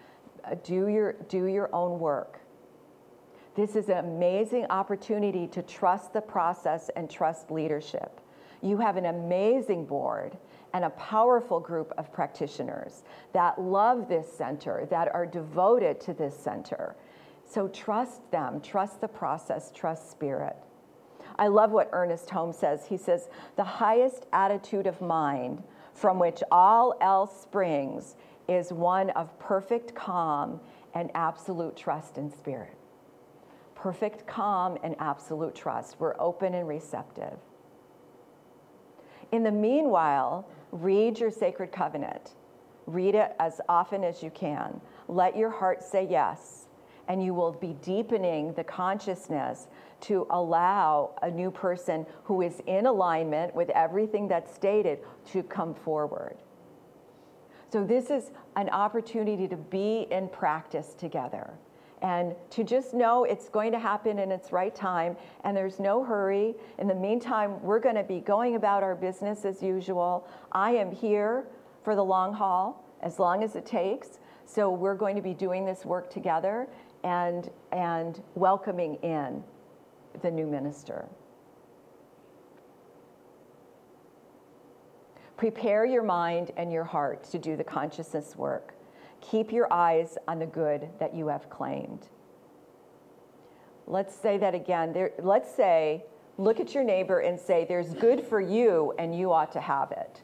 Uh, 0.44 0.56
do 0.64 0.88
your, 0.88 1.12
do 1.28 1.46
your 1.46 1.72
own 1.72 2.00
work. 2.00 2.40
This 3.54 3.76
is 3.76 3.88
an 3.88 3.98
amazing 3.98 4.66
opportunity 4.66 5.46
to 5.48 5.62
trust 5.62 6.12
the 6.12 6.20
process 6.20 6.90
and 6.96 7.08
trust 7.08 7.52
leadership. 7.52 8.20
You 8.62 8.78
have 8.78 8.96
an 8.96 9.06
amazing 9.06 9.86
board 9.86 10.36
and 10.72 10.84
a 10.84 10.90
powerful 10.90 11.60
group 11.60 11.92
of 11.96 12.12
practitioners 12.12 13.04
that 13.32 13.60
love 13.60 14.08
this 14.08 14.30
center, 14.32 14.86
that 14.90 15.14
are 15.14 15.24
devoted 15.24 16.00
to 16.00 16.14
this 16.14 16.36
center. 16.36 16.96
So 17.48 17.68
trust 17.68 18.28
them, 18.32 18.60
trust 18.60 19.00
the 19.00 19.06
process, 19.06 19.70
trust 19.72 20.10
spirit. 20.10 20.56
I 21.38 21.46
love 21.46 21.70
what 21.70 21.90
Ernest 21.92 22.28
Holmes 22.30 22.58
says. 22.58 22.86
He 22.86 22.96
says, 22.96 23.28
The 23.54 23.64
highest 23.64 24.26
attitude 24.32 24.88
of 24.88 25.00
mind 25.00 25.62
from 25.92 26.18
which 26.18 26.42
all 26.50 26.96
else 27.00 27.40
springs 27.40 28.16
is 28.48 28.72
one 28.72 29.10
of 29.10 29.38
perfect 29.38 29.94
calm 29.94 30.60
and 30.92 31.10
absolute 31.14 31.76
trust 31.76 32.18
in 32.18 32.32
spirit 32.32 32.76
perfect 33.84 34.26
calm 34.26 34.78
and 34.82 34.96
absolute 34.98 35.54
trust. 35.54 35.96
We're 35.98 36.18
open 36.18 36.54
and 36.54 36.66
receptive. 36.66 37.36
In 39.30 39.42
the 39.42 39.52
meanwhile, 39.52 40.48
read 40.72 41.18
your 41.18 41.30
sacred 41.30 41.70
covenant. 41.70 42.30
Read 42.86 43.14
it 43.14 43.36
as 43.38 43.60
often 43.68 44.02
as 44.02 44.22
you 44.22 44.30
can. 44.30 44.80
Let 45.06 45.36
your 45.36 45.50
heart 45.50 45.82
say 45.82 46.08
yes, 46.10 46.64
and 47.08 47.22
you 47.22 47.34
will 47.34 47.52
be 47.52 47.76
deepening 47.82 48.54
the 48.54 48.64
consciousness 48.64 49.66
to 50.00 50.26
allow 50.30 51.14
a 51.20 51.30
new 51.30 51.50
person 51.50 52.06
who 52.22 52.40
is 52.40 52.62
in 52.66 52.86
alignment 52.86 53.54
with 53.54 53.68
everything 53.68 54.28
that's 54.28 54.54
stated 54.54 55.00
to 55.26 55.42
come 55.42 55.74
forward. 55.74 56.38
So, 57.70 57.84
this 57.84 58.08
is 58.08 58.30
an 58.56 58.70
opportunity 58.70 59.46
to 59.46 59.58
be 59.58 60.06
in 60.10 60.30
practice 60.30 60.94
together 60.94 61.58
and 62.04 62.36
to 62.50 62.62
just 62.62 62.92
know 62.92 63.24
it's 63.24 63.48
going 63.48 63.72
to 63.72 63.78
happen 63.78 64.18
in 64.18 64.30
its 64.30 64.52
right 64.52 64.74
time 64.74 65.16
and 65.42 65.56
there's 65.56 65.80
no 65.80 66.04
hurry. 66.04 66.54
In 66.78 66.86
the 66.86 66.94
meantime, 66.94 67.60
we're 67.62 67.78
going 67.78 67.94
to 67.94 68.04
be 68.04 68.20
going 68.20 68.56
about 68.56 68.82
our 68.82 68.94
business 68.94 69.46
as 69.46 69.62
usual. 69.62 70.28
I 70.52 70.72
am 70.72 70.92
here 70.92 71.46
for 71.82 71.96
the 71.96 72.04
long 72.04 72.34
haul 72.34 72.84
as 73.00 73.18
long 73.18 73.42
as 73.42 73.56
it 73.56 73.64
takes. 73.64 74.18
So 74.44 74.70
we're 74.70 74.94
going 74.94 75.16
to 75.16 75.22
be 75.22 75.32
doing 75.32 75.64
this 75.64 75.86
work 75.86 76.10
together 76.10 76.68
and, 77.04 77.50
and 77.72 78.22
welcoming 78.34 78.96
in 78.96 79.42
the 80.20 80.30
new 80.30 80.46
minister. 80.46 81.06
Prepare 85.38 85.86
your 85.86 86.02
mind 86.02 86.50
and 86.58 86.70
your 86.70 86.84
heart 86.84 87.24
to 87.30 87.38
do 87.38 87.56
the 87.56 87.64
consciousness 87.64 88.36
work. 88.36 88.73
Keep 89.30 89.52
your 89.52 89.72
eyes 89.72 90.18
on 90.28 90.38
the 90.38 90.46
good 90.46 90.88
that 90.98 91.14
you 91.14 91.28
have 91.28 91.48
claimed. 91.48 92.08
Let's 93.86 94.14
say 94.14 94.38
that 94.38 94.54
again. 94.54 94.92
There, 94.92 95.12
let's 95.18 95.54
say, 95.54 96.04
look 96.38 96.60
at 96.60 96.74
your 96.74 96.84
neighbor 96.84 97.20
and 97.20 97.38
say, 97.38 97.64
There's 97.66 97.94
good 97.94 98.24
for 98.24 98.40
you, 98.40 98.94
and 98.98 99.16
you 99.16 99.32
ought 99.32 99.52
to 99.52 99.60
have 99.60 99.92
it. 99.92 100.22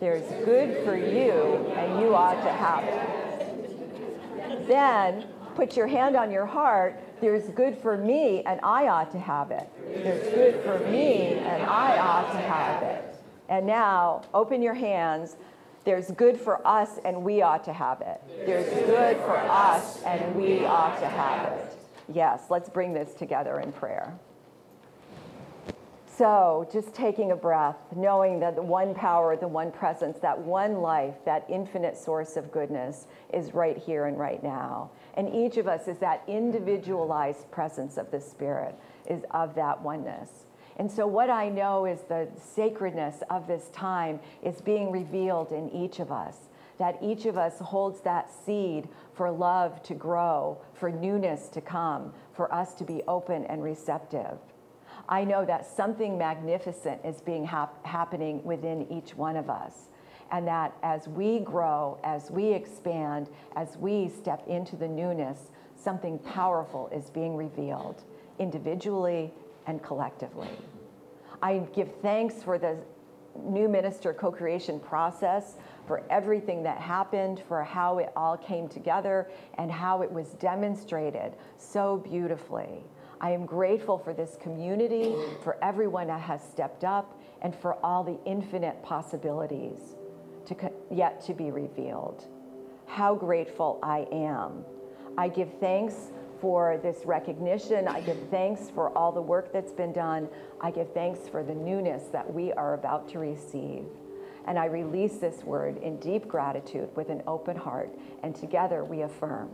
There's 0.00 0.28
good 0.44 0.84
for 0.84 0.96
you, 0.96 1.72
and 1.76 2.00
you 2.00 2.14
ought 2.14 2.42
to 2.42 2.52
have 2.52 2.84
it. 2.84 4.66
Then 4.68 5.26
put 5.54 5.76
your 5.76 5.86
hand 5.86 6.16
on 6.16 6.30
your 6.30 6.46
heart. 6.46 7.00
There's 7.20 7.48
good 7.50 7.78
for 7.78 7.96
me, 7.96 8.42
and 8.44 8.60
I 8.62 8.88
ought 8.88 9.10
to 9.12 9.18
have 9.18 9.50
it. 9.50 9.70
There's 10.02 10.28
good 10.34 10.62
for 10.62 10.78
me, 10.90 11.34
and 11.34 11.62
I 11.62 11.98
ought 11.98 12.30
to 12.32 12.38
have 12.38 12.82
it. 12.82 13.16
And 13.48 13.66
now 13.66 14.22
open 14.34 14.60
your 14.60 14.74
hands 14.74 15.36
there's 15.86 16.10
good 16.10 16.38
for 16.38 16.66
us 16.66 16.98
and 17.04 17.22
we 17.22 17.40
ought 17.40 17.64
to 17.64 17.72
have 17.72 18.02
it. 18.02 18.20
There's 18.44 18.68
good 18.86 19.16
for 19.18 19.38
us 19.38 20.02
and 20.02 20.34
we 20.34 20.66
ought 20.66 20.98
to 20.98 21.06
have 21.06 21.52
it. 21.52 21.78
Yes, 22.12 22.42
let's 22.50 22.68
bring 22.68 22.92
this 22.92 23.14
together 23.14 23.60
in 23.60 23.72
prayer. 23.72 24.12
So, 26.18 26.68
just 26.72 26.94
taking 26.94 27.30
a 27.30 27.36
breath, 27.36 27.76
knowing 27.94 28.40
that 28.40 28.56
the 28.56 28.62
one 28.62 28.94
power, 28.94 29.36
the 29.36 29.46
one 29.46 29.70
presence, 29.70 30.18
that 30.20 30.38
one 30.38 30.80
life, 30.80 31.14
that 31.26 31.44
infinite 31.48 31.96
source 31.96 32.36
of 32.36 32.50
goodness 32.50 33.06
is 33.34 33.52
right 33.52 33.76
here 33.76 34.06
and 34.06 34.18
right 34.18 34.42
now. 34.42 34.90
And 35.14 35.32
each 35.32 35.56
of 35.56 35.68
us 35.68 35.88
is 35.88 35.98
that 35.98 36.22
individualized 36.26 37.50
presence 37.50 37.96
of 37.96 38.10
the 38.10 38.20
Spirit, 38.20 38.74
is 39.08 39.24
of 39.32 39.54
that 39.56 39.82
oneness. 39.82 40.45
And 40.78 40.90
so, 40.90 41.06
what 41.06 41.30
I 41.30 41.48
know 41.48 41.86
is 41.86 42.02
the 42.02 42.28
sacredness 42.54 43.22
of 43.30 43.46
this 43.46 43.68
time 43.70 44.20
is 44.42 44.60
being 44.60 44.90
revealed 44.90 45.52
in 45.52 45.70
each 45.70 46.00
of 46.00 46.12
us. 46.12 46.36
That 46.78 46.98
each 47.02 47.24
of 47.24 47.38
us 47.38 47.58
holds 47.58 48.02
that 48.02 48.30
seed 48.30 48.88
for 49.14 49.30
love 49.30 49.82
to 49.84 49.94
grow, 49.94 50.60
for 50.74 50.90
newness 50.90 51.48
to 51.50 51.62
come, 51.62 52.12
for 52.34 52.52
us 52.52 52.74
to 52.74 52.84
be 52.84 53.02
open 53.08 53.46
and 53.46 53.62
receptive. 53.62 54.38
I 55.08 55.24
know 55.24 55.46
that 55.46 55.66
something 55.66 56.18
magnificent 56.18 57.00
is 57.04 57.22
being 57.22 57.46
hap- 57.46 57.84
happening 57.86 58.44
within 58.44 58.86
each 58.92 59.14
one 59.14 59.36
of 59.36 59.48
us. 59.48 59.88
And 60.30 60.46
that 60.48 60.76
as 60.82 61.08
we 61.08 61.38
grow, 61.38 61.98
as 62.02 62.30
we 62.30 62.52
expand, 62.52 63.30
as 63.54 63.76
we 63.78 64.08
step 64.08 64.46
into 64.48 64.76
the 64.76 64.88
newness, 64.88 65.50
something 65.76 66.18
powerful 66.18 66.90
is 66.92 67.08
being 67.08 67.36
revealed 67.36 68.02
individually 68.38 69.32
and 69.66 69.82
collectively. 69.82 70.48
I 71.42 71.58
give 71.74 71.90
thanks 72.02 72.42
for 72.42 72.58
the 72.58 72.76
new 73.44 73.68
minister 73.68 74.12
co 74.14 74.30
creation 74.30 74.80
process, 74.80 75.56
for 75.86 76.02
everything 76.10 76.62
that 76.62 76.78
happened, 76.78 77.42
for 77.46 77.62
how 77.62 77.98
it 77.98 78.12
all 78.16 78.36
came 78.36 78.68
together, 78.68 79.30
and 79.58 79.70
how 79.70 80.02
it 80.02 80.10
was 80.10 80.28
demonstrated 80.34 81.34
so 81.56 81.98
beautifully. 81.98 82.84
I 83.20 83.30
am 83.30 83.46
grateful 83.46 83.98
for 83.98 84.12
this 84.12 84.36
community, 84.40 85.14
for 85.42 85.62
everyone 85.62 86.08
that 86.08 86.20
has 86.20 86.42
stepped 86.42 86.84
up, 86.84 87.20
and 87.42 87.54
for 87.54 87.74
all 87.84 88.02
the 88.02 88.18
infinite 88.24 88.82
possibilities 88.82 89.96
to 90.46 90.54
co- 90.54 90.74
yet 90.90 91.20
to 91.22 91.34
be 91.34 91.50
revealed. 91.50 92.26
How 92.86 93.14
grateful 93.14 93.78
I 93.82 94.06
am. 94.12 94.64
I 95.18 95.28
give 95.28 95.48
thanks 95.60 96.12
for 96.40 96.78
this 96.82 97.04
recognition. 97.04 97.88
I 97.88 98.00
give 98.00 98.18
thanks 98.30 98.70
for 98.74 98.96
all 98.96 99.12
the 99.12 99.22
work 99.22 99.52
that's 99.52 99.72
been 99.72 99.92
done. 99.92 100.28
I 100.60 100.70
give 100.70 100.92
thanks 100.92 101.28
for 101.28 101.42
the 101.42 101.54
newness 101.54 102.04
that 102.12 102.32
we 102.32 102.52
are 102.52 102.74
about 102.74 103.08
to 103.10 103.18
receive. 103.18 103.84
And 104.46 104.58
I 104.58 104.66
release 104.66 105.16
this 105.16 105.42
word 105.42 105.78
in 105.78 105.98
deep 105.98 106.28
gratitude 106.28 106.88
with 106.94 107.10
an 107.10 107.22
open 107.26 107.56
heart. 107.56 107.90
And 108.22 108.34
together 108.34 108.84
we 108.84 109.02
affirm. 109.02 109.50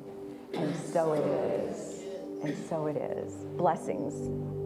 And 0.55 0.75
so 0.77 1.14
it 1.14 1.25
is. 1.25 2.03
And 2.42 2.57
so 2.68 2.87
it 2.87 2.97
is. 2.97 3.33
Blessings. 3.57 4.62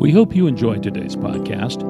We 0.00 0.12
hope 0.12 0.34
you 0.34 0.46
enjoyed 0.46 0.82
today's 0.82 1.14
podcast. 1.14 1.84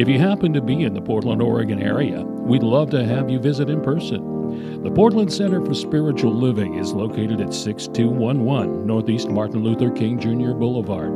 If 0.00 0.08
you 0.08 0.18
happen 0.18 0.54
to 0.54 0.62
be 0.62 0.84
in 0.84 0.94
the 0.94 1.02
Portland, 1.02 1.42
Oregon 1.42 1.82
area, 1.82 2.22
we'd 2.22 2.62
love 2.62 2.88
to 2.88 3.04
have 3.04 3.28
you 3.28 3.38
visit 3.38 3.68
in 3.68 3.82
person. 3.82 4.82
The 4.82 4.90
Portland 4.90 5.30
Center 5.30 5.62
for 5.62 5.74
Spiritual 5.74 6.32
Living 6.32 6.76
is 6.76 6.94
located 6.94 7.38
at 7.42 7.52
6211 7.52 8.86
Northeast 8.86 9.28
Martin 9.28 9.62
Luther 9.62 9.90
King 9.90 10.18
Jr. 10.18 10.52
Boulevard. 10.52 11.10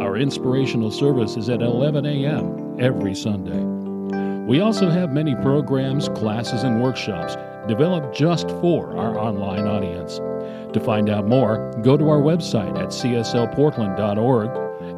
Our 0.00 0.16
inspirational 0.18 0.92
service 0.92 1.36
is 1.36 1.48
at 1.48 1.62
11 1.62 2.06
a.m. 2.06 2.76
every 2.78 3.16
Sunday. 3.16 3.64
We 4.46 4.60
also 4.60 4.88
have 4.88 5.12
many 5.12 5.34
programs, 5.34 6.08
classes, 6.10 6.62
and 6.62 6.80
workshops 6.80 7.34
developed 7.66 8.16
just 8.16 8.48
for 8.60 8.96
our 8.96 9.18
online 9.18 9.66
audience. 9.66 10.18
To 10.74 10.80
find 10.80 11.10
out 11.10 11.26
more, 11.26 11.72
go 11.82 11.96
to 11.96 12.08
our 12.08 12.20
website 12.20 12.78
at 12.78 12.90
cslportland.org 12.90 14.61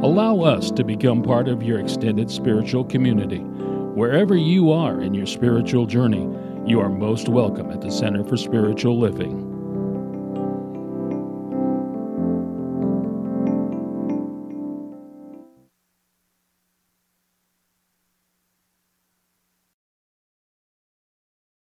Allow 0.00 0.42
us 0.42 0.70
to 0.70 0.84
become 0.84 1.24
part 1.24 1.48
of 1.48 1.60
your 1.60 1.80
extended 1.80 2.30
spiritual 2.30 2.84
community. 2.84 3.40
Wherever 3.40 4.36
you 4.36 4.70
are 4.70 5.00
in 5.00 5.12
your 5.12 5.26
spiritual 5.26 5.86
journey, 5.86 6.22
you 6.64 6.78
are 6.78 6.88
most 6.88 7.28
welcome 7.28 7.72
at 7.72 7.80
the 7.80 7.90
Center 7.90 8.22
for 8.22 8.36
Spiritual 8.36 8.96
Living. 8.96 9.47